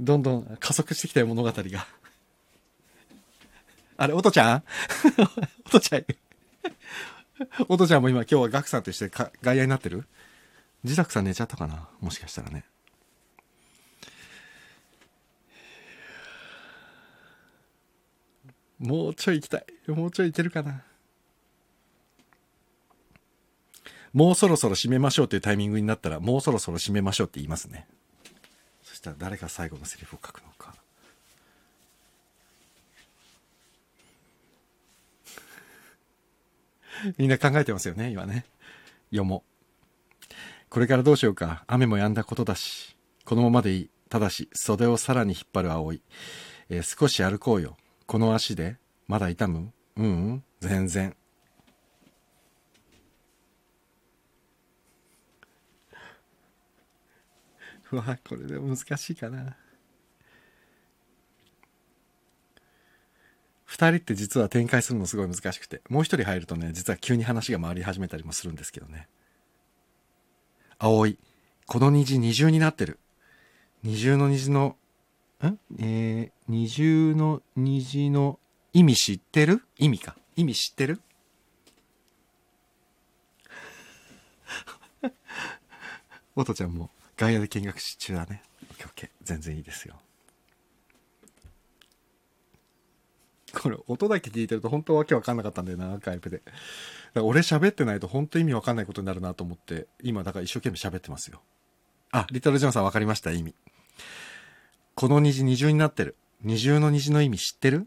[0.00, 1.86] どんどん加速してきたよ、物語が。
[4.02, 4.64] あれ、おとちゃん？
[5.64, 6.04] おとちゃん
[7.68, 10.08] おとちゃんも今今日はガクさんとしてか外野になってる？
[10.82, 11.88] 自宅さん寝ちゃったかな？
[12.00, 12.64] もしかしたらね。
[18.80, 19.66] もうちょい行きたい。
[19.86, 20.82] もうちょい行けるかな？
[24.12, 27.86] もうそろそろ締めましょうというタイミングになったら、もうそろそろ締めましょうって言いますね。
[28.82, 30.74] そしたら誰が最後のセリフを書くのか。
[37.18, 38.44] みんな考えてますよね、今ね。
[39.10, 39.44] 読も
[40.72, 41.64] これからどうしようか。
[41.66, 42.96] 雨も止んだことだし。
[43.26, 43.90] このままでいい。
[44.08, 46.00] ただし、袖をさらに引っ張る葵。
[46.70, 47.76] えー、少し歩こうよ。
[48.06, 48.78] この足で。
[49.06, 49.70] まだ痛む？
[49.96, 51.14] うん、うん、全然。
[57.92, 59.58] うわ、これでも難しいかな。
[63.72, 69.08] 2人って実は展開するのすごい難しくて、もう1人入るとね、実は急に話が回り始めたりもするんですけどね。
[70.78, 71.18] 葵、
[71.66, 72.98] この虹二重になってる。
[73.82, 74.76] 二重の虹の、
[75.42, 75.58] ん？
[75.78, 78.38] えー、二重の虹の
[78.74, 79.62] 意味知ってる？
[79.78, 80.16] 意味か。
[80.36, 81.00] 意味知ってる？
[86.36, 88.42] おとちゃんも外野で見学し中だね。
[88.70, 89.10] オッケーオッケー。
[89.22, 90.01] 全然いいですよ。
[93.54, 96.42] これ音だけ聞いてると本当わけわかんなかったんだよな、アーカイブで。
[97.14, 101.42] 俺喋ってないと本当意味わかんないことになるなと思って、今だから一生懸命喋ってますよ。
[102.10, 103.54] あ、リトルジョンさんわかりました、意味。
[104.94, 106.16] この虹二重になってる。
[106.42, 107.86] 二重の虹の意味知ってる？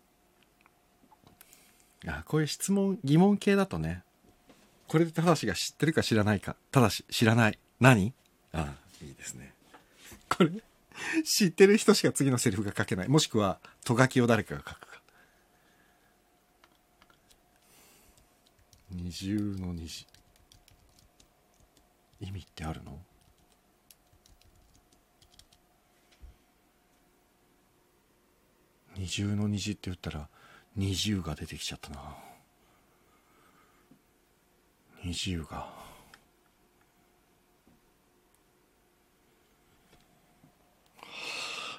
[2.07, 4.03] あ、こういう質問、疑問系だとね、
[4.87, 6.55] これでただしが知ってるか知らないか。
[6.71, 7.59] ただし、知らない。
[7.79, 8.13] 何？
[8.53, 9.53] ああ、いいですね。
[10.29, 10.51] これ、
[11.23, 13.07] 知ってる人しか次のセリフが書けない。
[13.09, 14.84] もしくは、とがきを誰かが書く。
[18.97, 20.07] 二重の虹
[22.21, 22.97] 意味ってあるの？
[28.97, 30.29] 二重の虹って言ったら
[30.75, 32.15] 二重が出てきちゃったな。
[35.03, 35.57] 二重が。
[35.57, 35.73] は
[40.99, 41.03] あ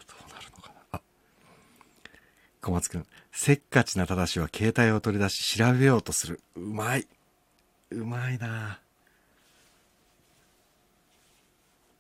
[0.07, 0.75] どうなるのかな。
[0.93, 1.01] あ
[2.61, 3.07] 小松君。
[3.39, 6.41] せっかちなただしは携帯を取り出し調べようとする。
[6.57, 7.07] うまい。
[7.91, 8.81] うまいな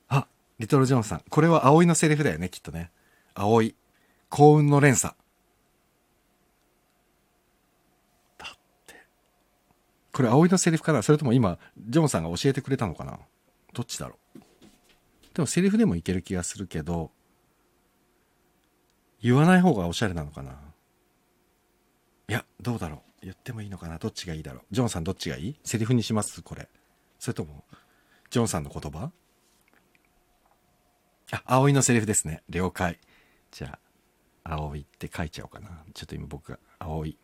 [0.09, 0.27] あ、
[0.59, 1.23] リトル・ジョンさん。
[1.29, 2.91] これは葵のセリフだよね、きっとね。
[3.35, 3.75] 葵。
[4.31, 5.13] 幸運の連鎖。
[8.39, 8.95] だって。
[10.15, 11.03] これ葵のセリフかな？
[11.03, 13.19] それとも今、ジョンさんが教えてくれたのかな？
[13.75, 14.41] どっちだろう？
[15.35, 17.11] でもセリフでもいける気がするけど、
[19.23, 20.57] 言わない方がおしゃれなのかな？
[22.29, 23.01] いや、どうだろう。
[23.23, 24.63] 言ってもいいのかなどっちがいいだろう。
[24.71, 25.61] ジョンさんどっちがいい？
[25.65, 26.43] セリフにします？
[26.43, 26.69] これ。
[27.19, 27.65] それとも、
[28.31, 29.11] ジョンさんの言葉？
[31.33, 32.43] あ、葵のセリフですね。
[32.49, 32.99] 了解。
[33.51, 33.79] じゃ
[34.45, 35.71] あ、葵って書いちゃおうかな。
[35.95, 37.17] ちょっと今僕が、葵。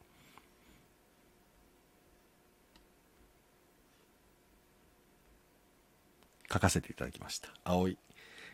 [6.53, 7.49] 書かせていただきました。
[7.65, 7.99] 葵。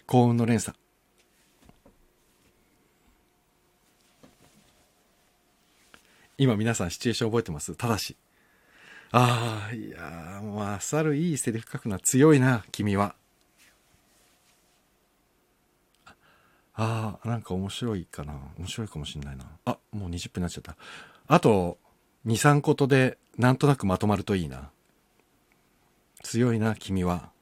[0.07, 0.77] 幸運の連鎖。
[6.39, 7.75] 今皆さんシチュエーション覚えてます？
[7.75, 8.17] ただし。
[9.11, 11.99] ああ、いやー、もうあさるいいセリフ書くな。
[11.99, 13.15] 強いな、君は。
[16.75, 18.35] ああ、なんか面白いかな。
[18.57, 19.47] 面白いかもしんないな。
[19.65, 20.77] あ、もう20分になっちゃった。
[21.27, 21.79] あと、
[22.27, 24.71] 2、3ことで、なんとなくまとまるといいな。
[26.23, 27.33] 強いな、君は。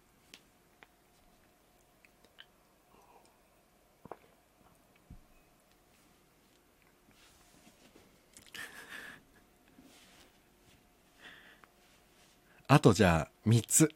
[12.69, 13.95] あとじゃあ、三つ。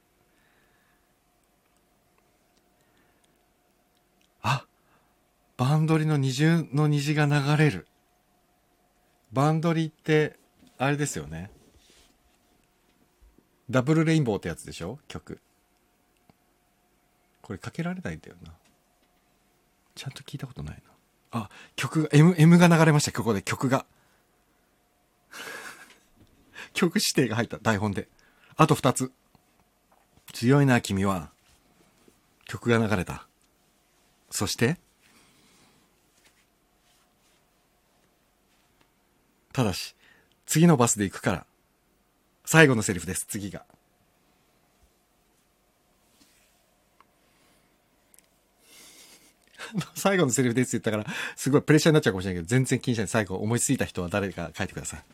[4.42, 4.64] あ、
[5.56, 7.88] バンドリの二重の虹が流れる。
[9.32, 10.38] バンドリって、
[10.78, 11.50] あれですよね。
[13.68, 14.98] ダブルレインボーってやつでしょ？
[15.08, 15.40] 曲。
[17.42, 18.52] これかけられないんだよな。
[19.96, 20.82] ちゃんと聞いたことない
[21.32, 21.40] な。
[21.42, 23.84] あ、曲が、M、M が流れました、ここで曲が。
[26.72, 28.08] 曲指定が入った、台本で。
[28.60, 29.10] あと二つ。
[30.34, 31.30] 強いな、君は。
[32.44, 33.26] 曲が流れた。
[34.28, 34.76] そして、
[39.54, 39.96] ただし、
[40.44, 41.46] 次のバスで行くから、
[42.44, 43.64] 最後のセリフです、次が。
[49.96, 53.08] 最後のセリフですって言ったから、すごいプレッシャーになっちゃうかもしれないけど、全然気にしない。
[53.08, 55.04] 最後思いついた人は誰か書いてください。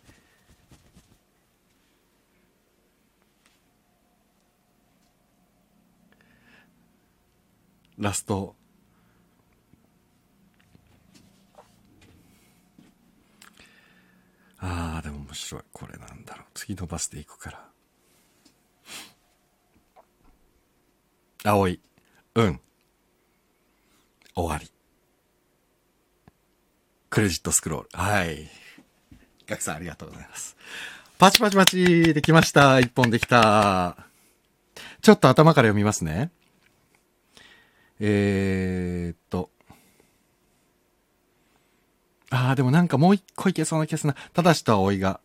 [7.99, 8.55] ラスト。
[14.59, 15.63] ああ、でも面白い。
[15.73, 16.47] これなんだろう。
[16.55, 17.69] 次のバスで行くから。
[21.45, 21.81] 葵。
[22.35, 22.61] うん。
[24.35, 24.71] 終わり。
[27.09, 27.89] クレジットスクロール。
[27.93, 28.51] はい。
[29.47, 30.57] ガクさんありがとうございます。
[31.19, 32.79] パチパチパチできました。
[32.81, 33.97] 一本できた。
[35.01, 36.31] ちょっと頭から読みますね。
[38.01, 39.51] えーっと。
[42.31, 44.17] ああ、でもなんかもう一個いけそうな気がするな。
[44.33, 45.21] ただしと葵が、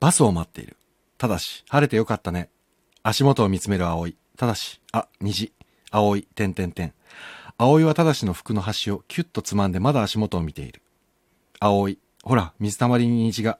[0.00, 0.76] バスを待っている。
[1.16, 2.50] ただし、晴れてよかったね。
[3.02, 4.16] 足元を見つめる葵。
[4.36, 5.52] ただし、あ、虹。
[5.90, 6.92] 葵、てんてんてん。
[7.56, 10.82] 葵はただしの服の端をキュッとつまんでまだ足元を見ている。
[11.58, 13.58] 葵、ほら、水たまりに虹が。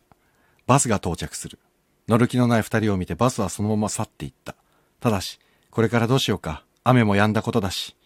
[0.66, 1.58] バスが到着する。
[2.06, 4.54] 乗る気のない二人を見てバスはそのまま去っていった。
[5.00, 6.64] ただし、これからどうしようか。
[6.84, 7.96] 雨も止んだことだし。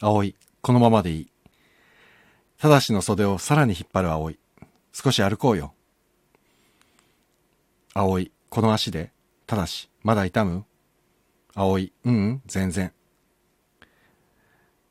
[0.00, 1.30] 葵、このままでいい。
[2.58, 4.38] ただしの袖をさらに引っ張る葵。
[4.92, 5.74] 少し歩こうよ。
[7.94, 9.12] 葵、この足で。
[9.46, 10.64] ただし、まだ痛む？
[11.54, 12.92] 葵、ううん、全然。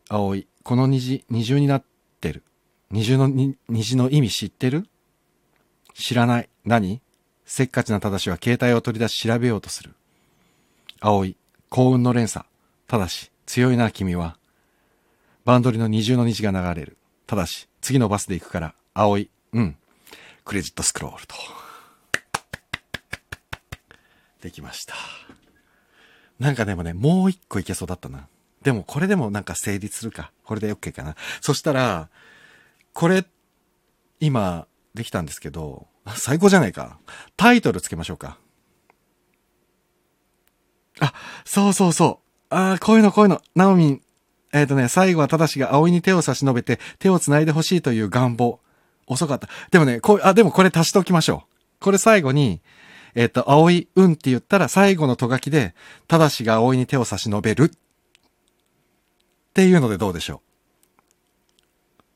[0.10, 1.84] 葵、この虹、二重になっ
[2.20, 2.44] てる。
[2.92, 3.28] 二重の、
[3.70, 4.88] 虹の意味知ってる？
[5.94, 6.50] 知らない。
[6.66, 7.02] 何？
[7.46, 9.96] せっかちなただしは携帯を取り出し調べようとする。
[11.00, 11.36] 葵、
[11.70, 12.46] 幸運の連鎖。
[12.88, 14.39] ただし、強いな、君は。
[15.50, 16.96] バンドリの二重の虹が流れる。
[17.26, 19.78] ただし、次のバスで行くから、葵、うん。
[20.46, 21.34] クレジットスクロールと。
[24.44, 24.94] できました。
[26.38, 28.28] なんかでもね、もう一個いけそうだったな。
[28.62, 30.32] でもこれでもなんか成立するか。
[30.44, 31.16] これで OK かな。
[31.42, 32.10] そしたら、
[32.94, 33.26] これ、
[34.20, 37.00] 今、できたんですけど、最高じゃないか。
[37.38, 38.38] タイトルつけましょうか。
[41.00, 41.12] あ、
[41.44, 42.22] そうそうそ
[42.52, 42.54] う。
[42.54, 43.42] ああ、こういうのこういうの。
[43.56, 44.02] ナオミン、
[44.52, 48.60] えっ、とね、最後はただしが葵に手を差し伸べて手を繋いでほしいという願望。
[49.08, 49.50] 遅かった。
[49.72, 51.56] でもね、こう、あ、でもこれ足しておきましょう。
[51.80, 52.62] これ最後に、
[53.16, 55.74] えっ、と、葵、うんって言ったら最後のとがきで、
[56.08, 57.72] ただしが葵に手を差し伸べる。
[57.72, 60.40] っていうのでどうでしょう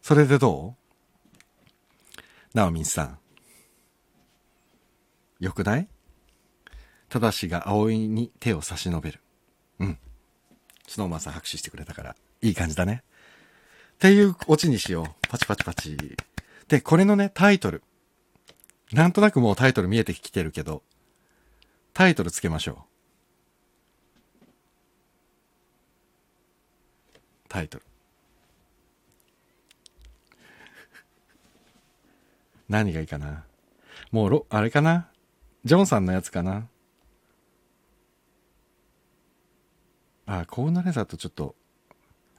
[0.03, 2.19] それでどう？
[2.53, 3.17] ナオミンさん。
[5.39, 5.87] よくない？
[7.09, 9.19] ただしが葵に手を差し伸べる。
[9.79, 9.97] うん。
[10.87, 13.03] スノーマンさん拍手してくれたから、いい感じだね。
[13.93, 15.27] っていうオチにしよう。
[15.27, 15.97] パチパチパチ。
[16.67, 17.83] で、これのね、タイトル。
[18.91, 20.83] なんとなくもうタイトル見えてきてるけど、
[21.93, 22.77] タイトルつけましょう。
[27.47, 27.85] タイトル。
[32.67, 33.43] 何がいいかな？
[34.11, 35.09] もうロ、あれかな？
[35.63, 36.67] ジョンさんのやつかな？
[40.25, 41.55] あ、幸運のレーザーとちょっと、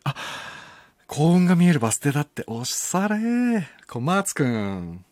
[0.04, 0.14] あ、
[1.06, 3.64] 幸運が見えるバス停だって、おしゃれー。
[3.86, 5.04] 小松くん。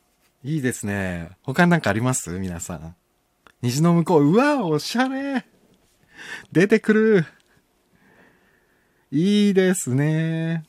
[0.43, 1.31] いいですね。
[1.43, 2.31] 他になんかあります？
[2.39, 2.97] 皆さん。
[3.61, 5.45] 虹の向こう、うわ、おしゃれ
[6.51, 7.27] 出てくる
[9.11, 10.65] いいですね。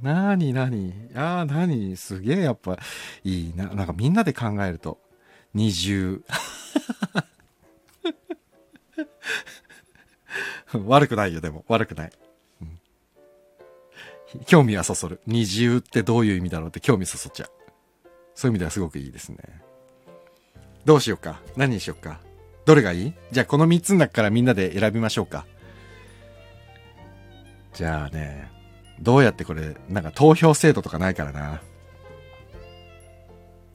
[0.00, 0.94] なになに？
[1.14, 1.96] ああ、なに？
[1.96, 2.78] すげえやっぱ、
[3.24, 3.66] いいな。
[3.66, 4.98] なんかみんなで考えると、
[5.52, 6.22] 二重。
[10.86, 11.64] 悪くないよ、でも。
[11.68, 12.12] 悪くない。
[12.62, 12.80] うん
[14.46, 15.20] 興味はそそる。
[15.26, 17.50] 二重ってどういう意味だろうって興味そそっちゃう。
[18.34, 19.38] そういう意味ではすごくいいですね。
[20.84, 21.40] どうしようか？
[21.56, 22.20] 何にしようか？
[22.66, 23.14] どれがいい？
[23.30, 25.46] じゃあこの三つの中からみんなで選びましょうか。
[27.72, 28.50] じゃあね、
[29.00, 31.62] どうやってこれ、なんか投票制度とかないからな。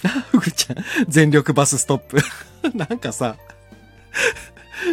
[0.03, 2.17] あ、 ふぐちゃん、全力バスストップ。
[2.75, 3.37] なんかさ、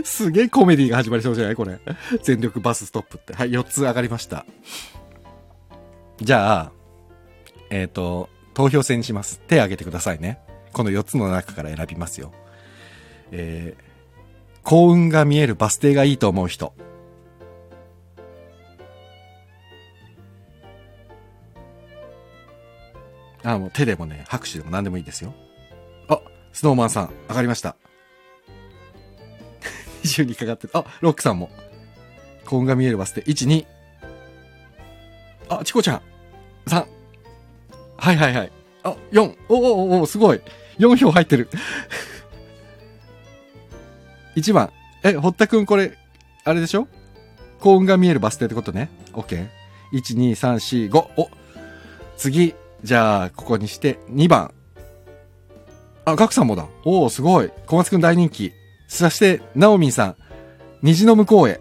[0.05, 1.79] すげえコメディが始まりそうじゃないこれ。
[2.23, 3.35] 全力バスストップって。
[3.35, 4.47] はい、4つ上がりました。
[6.21, 6.73] じゃあ、
[7.71, 9.41] えっ、と、投票制にします。
[9.47, 10.41] 手挙げてくださいね。
[10.73, 12.33] この4つの中から選びますよ。
[13.31, 16.73] えー、幸運が見えるバス停がいいと思う人。
[23.45, 25.35] あ、もう手でもね、拍手でも何でもいいですよ。
[26.09, 26.21] あ、
[26.53, 27.77] スノーマンさん、上がりました。
[30.05, 30.69] 20にかかって。
[30.73, 31.51] あ、ロックさんも。
[32.47, 33.23] 幸運が見えるバス停。
[33.23, 33.67] 1、2。
[35.51, 36.01] あ、チコちゃん。
[36.67, 36.87] 3。
[37.97, 38.53] はいはいはい。
[38.85, 39.37] あ、4。
[39.49, 40.41] おおおおすごい。
[40.79, 41.49] 4票入ってる。
[44.37, 44.71] 1番。
[45.03, 45.97] え、堀田くんこれ、
[46.45, 46.87] あれでしょ？
[47.61, 48.91] 幸運が見えるバス停ってことね。
[49.13, 49.49] OK。
[49.93, 50.99] 1、2、3、4、5。
[51.17, 51.31] お
[52.17, 52.55] 次。
[52.85, 54.53] じゃあ、ここにして、2番。
[56.05, 56.67] あ、ガクさんもだ。
[56.85, 57.51] おおすごい。
[57.67, 58.53] 小松くん大人気。
[58.89, 60.17] そして、ナオミンさん。
[60.83, 61.61] 虹の向こうへ。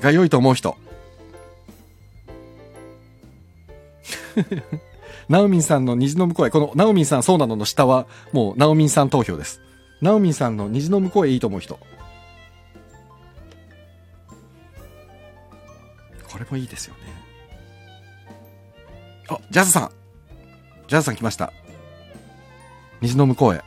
[0.00, 0.76] が良いと思う人。
[5.28, 6.50] ナオミンさんの虹の向こうへ。
[6.50, 9.60] このナオミンさんそうなのの下は、もうナオミンさん投票です。
[10.00, 11.78] ナオミンさんの虹の向こうへいいと思う人。
[16.28, 17.00] これもいいですよね。
[19.28, 19.90] あ、ジャズさん。
[20.88, 21.52] ジャズさん来ました。
[23.00, 23.62] 虹の向こうへ。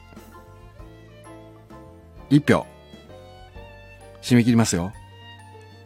[2.29, 2.72] 一票。
[4.23, 4.93] 締め切りますよ。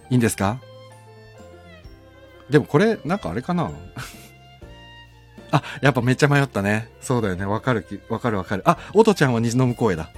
[0.10, 0.62] いいんですか？
[2.50, 3.72] でもこれ、なんかあれかな？
[5.52, 6.90] あ、やっぱめっちゃ迷ったね。
[7.02, 7.46] そうだよね。
[7.46, 8.64] わかるき、わかるわかる。
[8.66, 10.10] あ、おとちゃんは虹の向こうへだ。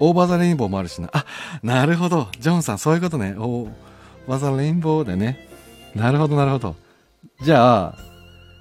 [0.00, 1.08] Over the Rainbow もあるしな。
[1.12, 1.24] あ、
[1.62, 2.28] なるほど。
[2.38, 3.34] ジョンさん、そういうことね。
[3.38, 5.48] Over the Rainbow でね。
[5.94, 6.76] なるほど、なるほど。
[7.42, 7.98] じゃあ、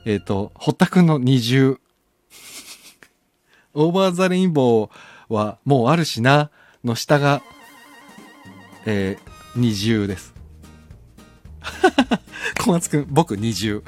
[0.05, 1.79] えっ、と、堀田くんの二重。
[3.73, 6.51] Over the Rainbow はもうあるしな。
[6.83, 7.41] の下が、
[8.85, 10.33] えー、二重です。
[12.59, 13.83] 小松くん、僕二重。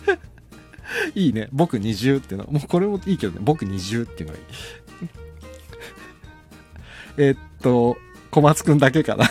[1.14, 1.48] いいね。
[1.52, 2.46] 僕二重っていうの。
[2.46, 3.38] もうこれもいいけどね。
[3.42, 4.46] 僕二重っていうのがいい。
[7.28, 7.96] えっと、
[8.30, 9.30] 小松くんだけかな。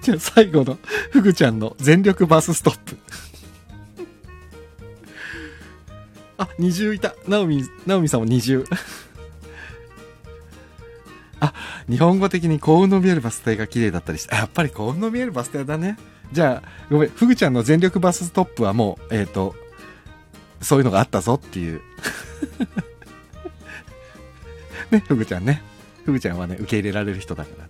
[0.00, 0.78] じゃあ最後の、
[1.10, 2.96] ふぐちゃんの全力バスストップ。
[6.36, 7.14] あ、二重いた。
[7.26, 8.64] ナオミ、ナオミさんも二重。
[11.44, 11.54] あ、
[11.88, 15.98] 日本語的に幸運の見えるバス停が綺麗だったりして、やっぱり幸運の見えるバス停だね。
[16.32, 19.54] じゃあ、ごめん、ふぐちゃんの全力バスストップはもう、えっ、と、
[20.60, 21.80] そういうのがあったぞっていう。
[24.90, 25.62] ね、ふぐちゃんね。
[26.04, 27.66] ふぐちゃんはね、受け入れられる人だから。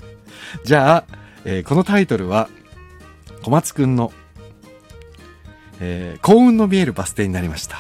[0.64, 1.04] じゃあ、
[1.44, 2.48] えーこのタイトルは、
[3.42, 4.12] 小松くんの、
[5.80, 7.78] えー幸運の見えるバス停になりました。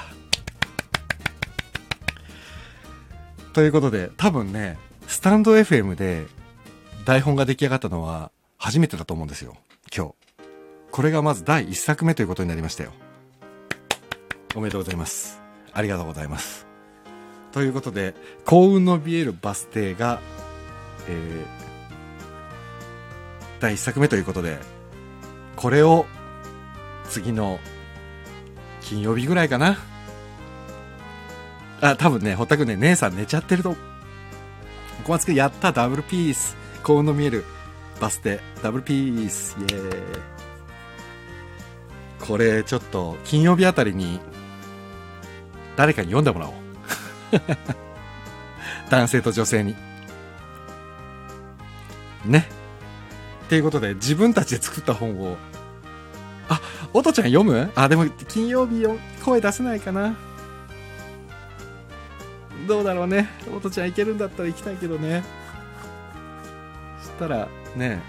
[3.52, 4.76] ということで、多分ね、
[5.14, 6.26] スタンド FM で
[7.04, 9.54] 台本が出来上がったのは初めてだと思うんですよ。
[9.96, 10.14] 今日。
[10.90, 12.90] これがまず第1作目ということになりましたよ。
[14.56, 15.40] おめでとうございます。
[15.72, 16.66] ありがとうございます。
[17.52, 20.20] ということで、幸運の見えるバス停が、
[21.06, 21.64] えー
[23.60, 24.58] 第1作目ということで、
[25.54, 26.06] これを
[27.08, 27.60] 次の
[28.80, 29.78] 金曜日ぐらいかな。
[31.80, 33.93] あ、多分ね、堀田くね、姉さん寝ちゃってると。
[35.04, 36.56] 小松くんやった、ダブルピース。
[36.82, 37.44] 幸運の見える
[38.00, 38.40] バス停。
[38.62, 39.54] ダブルピース。
[39.60, 40.02] イエーイ。
[42.26, 44.18] これ、ちょっと、金曜日あたりに、
[45.76, 46.54] 誰かに読んでもらおう。
[48.88, 49.76] 男性と女性に。
[52.24, 52.48] ね。
[53.44, 55.36] っていうことで、自分たちで作った本を、
[56.48, 56.62] あ、
[56.94, 57.70] おとちゃん読む？
[57.74, 60.16] あ、でも、金曜日よ、声出せないかな。
[62.66, 63.28] どうだろうね。
[63.54, 65.22] おとちゃん行けるんだったら行きたいけどね。
[67.00, 68.00] そしたら、ね、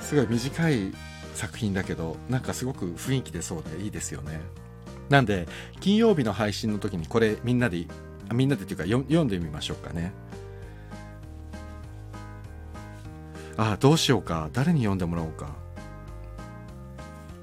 [0.00, 0.92] すごい短い
[1.34, 4.40] 作品だけど、なんかすごく雰囲気出そうでいいですよね。
[5.08, 5.46] なんで、
[5.80, 7.86] 金曜日の配信の時にこれみんなで、
[8.32, 10.12] みんなでっていうか読んでみましょうかね
[13.56, 13.72] あ。
[13.72, 14.50] あどうしようか。
[14.52, 15.54] 誰に読んでもらおうか。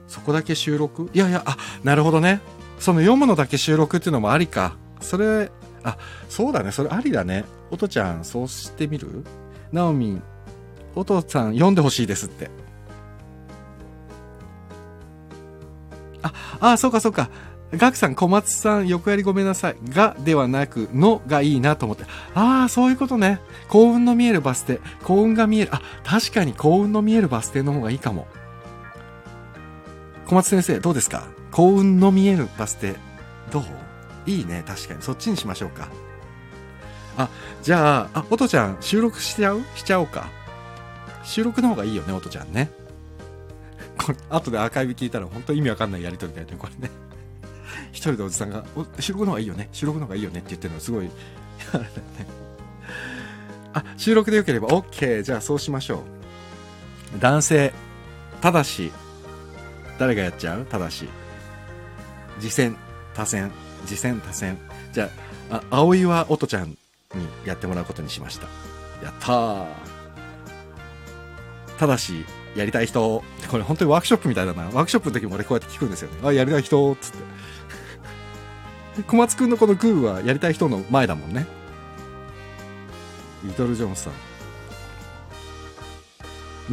[0.08, 1.10] そこだけ収録？
[1.14, 2.42] いやいや、あ、なるほどね。
[2.80, 4.76] その読むのだけ収録っていうのもありか。
[5.02, 5.52] それ、
[5.84, 5.98] あ、
[6.30, 6.72] そうだね。
[6.72, 7.46] それありだね。
[7.72, 9.24] おとちゃん、そうしてみる？
[9.72, 10.24] なおみん、
[10.96, 12.50] おとさん読んでほしいですって。
[16.22, 17.30] あ、あ、そうかそうか。
[17.74, 19.76] ガクさん、小松さん、横やりごめんなさい。
[19.90, 22.06] がではなく、のがいいなと思って。
[22.34, 23.42] ああ、そういうことね。
[23.68, 24.80] 幸運の見えるバス停。
[25.04, 25.76] 幸運が見える。
[25.76, 28.28] あ、確かに幸運の見えるバス停の方がいいかも。
[30.28, 31.28] 小松先生、どうですか？
[31.52, 32.96] 幸運の見えるバス停。
[33.52, 33.64] どう？
[34.26, 34.64] いいね。
[34.66, 35.02] 確かに。
[35.02, 35.90] そっちにしましょうか。
[37.18, 37.30] あ、
[37.64, 39.62] じゃあ、あ、おとちゃん収録しちゃう？
[39.76, 40.30] しちゃおうか。
[41.24, 42.70] 収録の方がいいよね、おとちゃんね。
[43.98, 46.92] これ、後でアーカイブ聞いたら本当意味わかんないやりとりだよね、これね。
[47.92, 51.10] 一人でおじさんが、お収録の方がいいよね、収録の方がいいよねって言ってるのすごい、
[51.72, 52.28] あれだよね。
[53.74, 55.24] あ、収録でよければ OK。
[55.24, 56.04] じゃあそうしましょ
[57.16, 57.20] う。
[57.20, 57.74] 男性、
[58.42, 58.92] ただし、
[59.98, 60.66] 誰がやっちゃう？
[60.66, 61.08] ただし。
[62.40, 62.76] 次戦、
[63.14, 63.52] 多戦、
[63.86, 64.58] 次戦、多戦。
[64.94, 65.10] じゃ
[65.50, 66.78] あ、あ葵はおとちゃんに
[67.46, 68.48] やってもらうことにしました。
[69.04, 69.66] やった。
[71.78, 72.26] ただし、
[72.56, 74.66] やりたい人、これ本当にワークショップみたいだな。
[74.66, 76.20] ワークショップの時も俺こうやって聞くんですよね。
[76.24, 77.12] あ、やりたい人っ、つっ
[78.94, 79.04] て。
[79.08, 81.46] 小松くんのこのグーはやりたい人の前だもんね。
[83.44, 84.14] リトル・ジョンさん。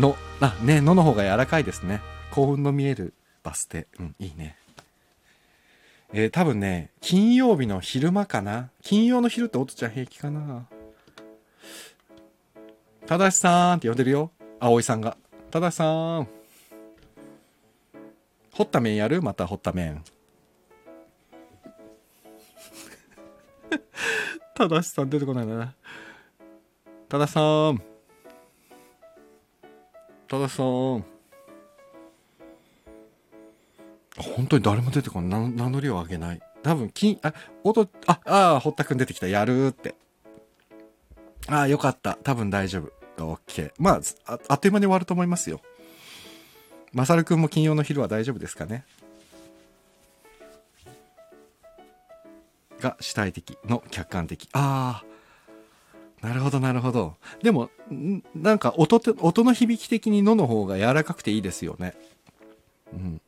[0.00, 2.00] の、あ、ね、のの方が柔らかいですね。
[2.30, 3.88] 幸運の見えるバス停。
[3.98, 4.56] うん、いいね。
[6.14, 8.70] えー、多分ね、金曜日の昼間かな。
[8.82, 10.66] 金曜の昼っておとちゃん平気かな。
[13.06, 14.30] ただしさんって呼んでるよ。
[14.60, 15.16] 葵さんが。
[15.50, 16.28] ただしさん。
[18.52, 19.22] 掘った麺やる？
[19.22, 20.04] また掘った麺。
[24.54, 25.74] ただしさん出てこないな。
[27.08, 27.40] ただしさ
[27.70, 27.82] ん。
[30.28, 31.11] ただしさん。
[34.18, 35.50] 本当に誰も出てこない。
[35.50, 36.40] 名乗りを上げない。
[36.62, 37.32] 多分、金、あ、
[37.64, 39.26] 音、あ、あ、堀田くん出てきた。
[39.26, 39.94] やるって。
[41.48, 42.18] ああ、よかった。
[42.22, 42.92] 多分大丈夫。
[43.24, 43.72] オッケー。
[43.78, 45.60] まあ、ああっという間に終わると思いますよ。
[46.92, 48.84] まさるくんも金曜の昼は大丈夫ですかね？
[52.80, 54.48] が主体的の客観的。
[54.52, 55.02] あ
[56.22, 56.26] あ。
[56.26, 57.16] なるほど、なるほど。
[57.42, 57.70] でも、
[58.34, 61.94] なんか音、音の響き的にのの方が柔らかくていいですよね。
[62.92, 63.20] うん。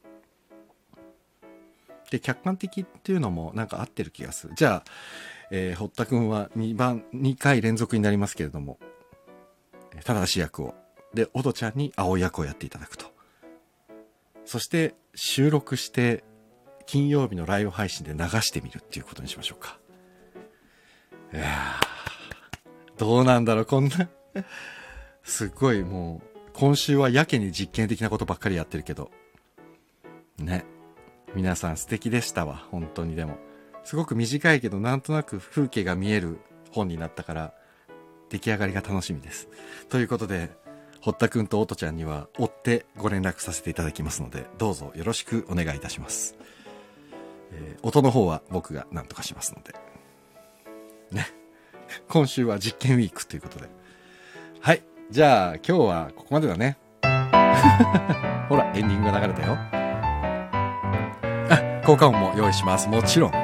[2.11, 4.55] で、客観的っていうのもなんか合ってる気がする。
[4.57, 4.91] じゃあ、
[5.51, 8.79] えー、堀田くんは2番、2回連続になりますけれども、
[10.05, 10.75] ただし役を。
[11.15, 13.07] で、おとちゃんに青役をやっていただくと。
[14.45, 16.25] そして、収録して、
[16.87, 19.79] 金曜日のライブ配信で流してみるっていうことにしましょうか。
[21.33, 21.81] いや
[22.99, 24.09] どうなんだろう、こんな
[25.25, 29.11] すっごいもう、今週はやけに実験的なことばっかりやってるけど。
[30.39, 30.65] ね。
[31.35, 33.39] 皆さん素敵でしたわ、本当にでも。
[33.83, 36.39] すごく短いけど、なんとなく風景が見える
[36.71, 37.55] 本になったから、
[38.31, 39.49] 出来上がりが楽しみです。
[39.89, 40.51] ということで、
[41.01, 46.37] 堀田くんとおとちゃんには追ってご連絡させていただきますので、どうぞよろしくお願いいたします。
[47.53, 49.75] えー、音の方は僕が何とかしますので。
[51.11, 51.27] ね。
[52.09, 53.69] 今週は実験ウィークということで。
[54.61, 54.83] はい。
[55.11, 56.79] じゃあ今日はここまでだね。
[58.49, 59.74] ほら、エンディングが流れたよ。
[61.85, 62.89] 効果音も用意します。
[62.89, 63.41] もちろん、そこ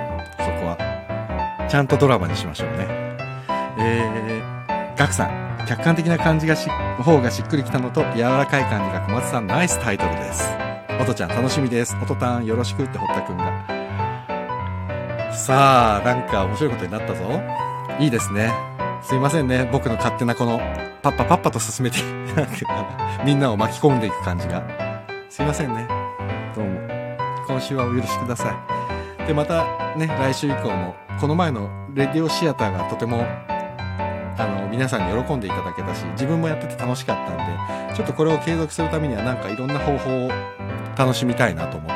[0.66, 1.66] は。
[1.70, 2.86] ちゃんとドラマにしましょうね。
[3.78, 5.50] えー、ガクさん。
[5.66, 6.68] 客観的な感じがし、
[7.02, 10.48] 方がしっくりきたのと、柔らかい感じが小松さんナイスタイトルです。
[11.00, 11.96] おとちゃん楽しみです。
[12.02, 13.64] おとたんよろしくって堀田くんが。
[15.32, 17.22] さあ、なんか面白いことになったぞ。
[17.98, 18.52] いいですね。
[19.02, 19.68] すいませんね。
[19.70, 20.58] 僕の勝手なこの、
[21.02, 21.98] パッパパッパと進めて、
[23.24, 24.62] みんなを巻き込んでいく感じが。
[25.28, 25.99] すいませんね。
[27.60, 28.56] 今週はお許しくださ
[29.20, 29.26] い。
[29.26, 33.22] で、またね、来週以降も、この前のレディオシアターがとても
[34.38, 40.30] あの皆さんに喜んでいただけたし自分もやってて楽しかったんでちょっとこれを継続するためにはなんかいろんな方法を
[40.96, 41.88] 楽しみたいなと思っ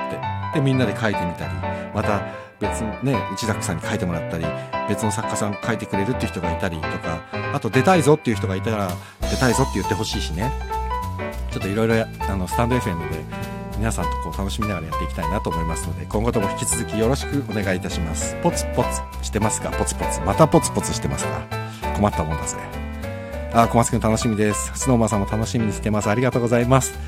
[0.53, 1.55] てでみんなで書いてみたり
[1.95, 2.21] また
[2.61, 4.45] 別のね内田さんに書いてもらったり
[4.91, 7.23] 別の作家さん書いてくれるっていう人がいたりとか
[7.55, 8.91] あと出たいぞっていう人がいたら
[9.23, 10.53] 出たいぞって言ってほしいしね
[11.51, 19.71] ちょっといろいろスタンド FM で皆さんとこう楽しみながらやっていきたいなと思いますので今後とも引き続きよろしくお願いいたしますポツポツしてますか？
[19.71, 21.47] ポツポツまたポツポツしてますか？
[21.97, 22.57] 困ったもんだぜ。
[23.53, 24.73] あ、小松くん楽しみです。
[24.75, 26.11] スノーマンさんも楽しみにしてます。
[26.11, 26.99] ありがとうございます。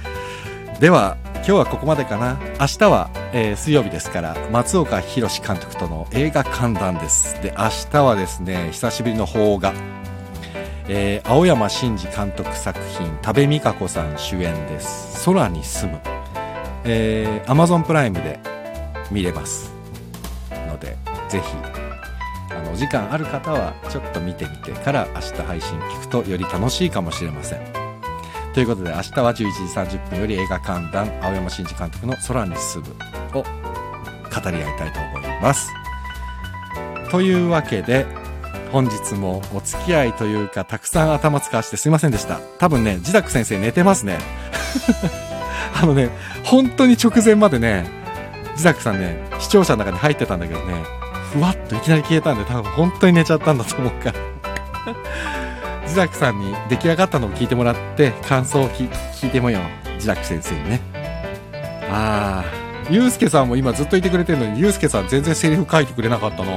[0.79, 2.39] では、今日はここまでかな。
[2.61, 7.43] 明日は、えー、水曜日ですから、松岡弘監督との映画観覧です。
[7.43, 9.75] で、明日はですね、久しぶりの邦画。
[10.89, 15.25] えー、青山真司監督作品、多部未華子さん主演です。
[15.25, 16.16] 空に住む。
[16.87, 18.41] えー、Amazon プライムで
[19.11, 19.73] 見れます。
[20.69, 20.97] ので、
[21.29, 21.77] ぜひ
[22.73, 27.61] お時間ある方はちょっと見てみてから明日配信聞くとより楽しいかもしれません。
[28.53, 35.71] ということで明日は11時30分より映画観覧青山真司監督の空に進むを語り合いたいと思います。
[37.11, 38.07] というわけで
[38.73, 42.41] 本日もお付き合いというかたくさん頭使わしてすいませんでした。
[42.59, 44.19] 多分ね、自宅先生寝てますね。
[45.75, 46.11] あのね、
[46.45, 47.89] 本当に直前までね、
[48.53, 50.75] 自宅さんね、視聴者の中に入ってたんだけどね、
[51.33, 54.19] ふわっといきなり消えたんで、多分本当に寝ちゃったんだと思うから。
[55.87, 58.87] ジダクさんに出来上がったのを聞いてもらって感想を聞
[59.27, 59.61] いてもよ
[59.99, 60.81] ジダク先生にね。
[61.89, 62.45] ああ
[62.91, 66.53] ゆうすけさんも今ずっといてくれてるのにゆうすけさん全然セリフ書いてくれなかったな。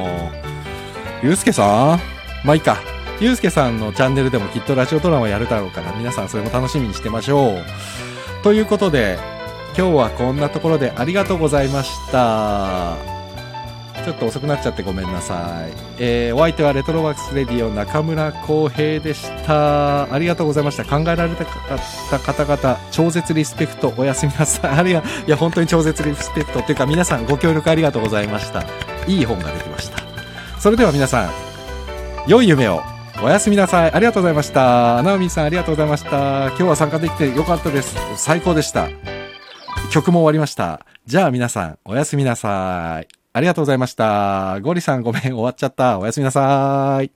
[1.24, 1.64] ゆうすけさ
[1.95, 1.99] ん？
[2.43, 2.78] まあいいか。
[3.20, 7.64] ゆうすけさんのチャンネルでもきっとラジオドラマやるだろうから皆さんそれも楽しみにしてましょう。
[8.44, 9.18] ということで
[9.78, 13.20] 今日はこんなところでありがとうございました
[14.04, 15.74] ちょっと遅くなっちゃってごめんなさい。
[16.00, 20.12] えー、お相手はレトロワークスレディオ中村浩平でした。
[20.12, 20.86] ありがとうございました。
[20.86, 21.46] 考えられた
[22.20, 24.72] 方々、超絶リスペクト、おやすみなさい。
[24.80, 28.64] あるいは、いや、本当に超絶リスペクトっていうか、皆さんご協力ありがとうございました。
[29.06, 30.00] いい本ができました。
[30.60, 31.30] それでは皆さん、
[32.26, 32.99] 良い夢を。
[33.22, 33.91] おやすみなさい。
[33.91, 35.03] ありがとうございました。
[35.03, 36.47] ナオミさんありがとうございました。
[36.47, 37.95] 今日は参加できてよかったです。
[38.15, 38.88] 最高でした。
[39.91, 40.86] 曲も終わりました。
[41.05, 43.07] じゃあ皆さん、おやすみなさい。
[43.34, 44.61] ありがとうございました。
[44.61, 45.99] ゴリさんごめん、終わっちゃった。
[45.99, 47.11] おやすみなさい。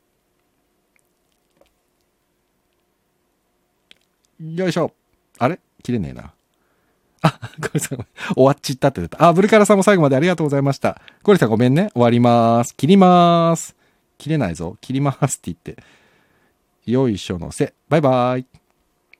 [4.55, 4.91] よいしょ。
[5.39, 5.57] あれ？
[5.83, 6.33] 切れねえな。
[7.21, 9.23] あ、ゴリさん、終わっちったって言った。
[9.23, 11.01] あ、ブルカラさんも最後までありがとうございました。
[11.23, 11.91] ゴリさんごめんね。
[11.93, 12.75] 終わります。
[12.75, 13.77] 切ります。
[14.17, 14.77] 切れないぞ。
[14.81, 15.77] 切りますって言って。
[16.85, 17.73] よいしょのせ。
[17.89, 18.62] バイバイ。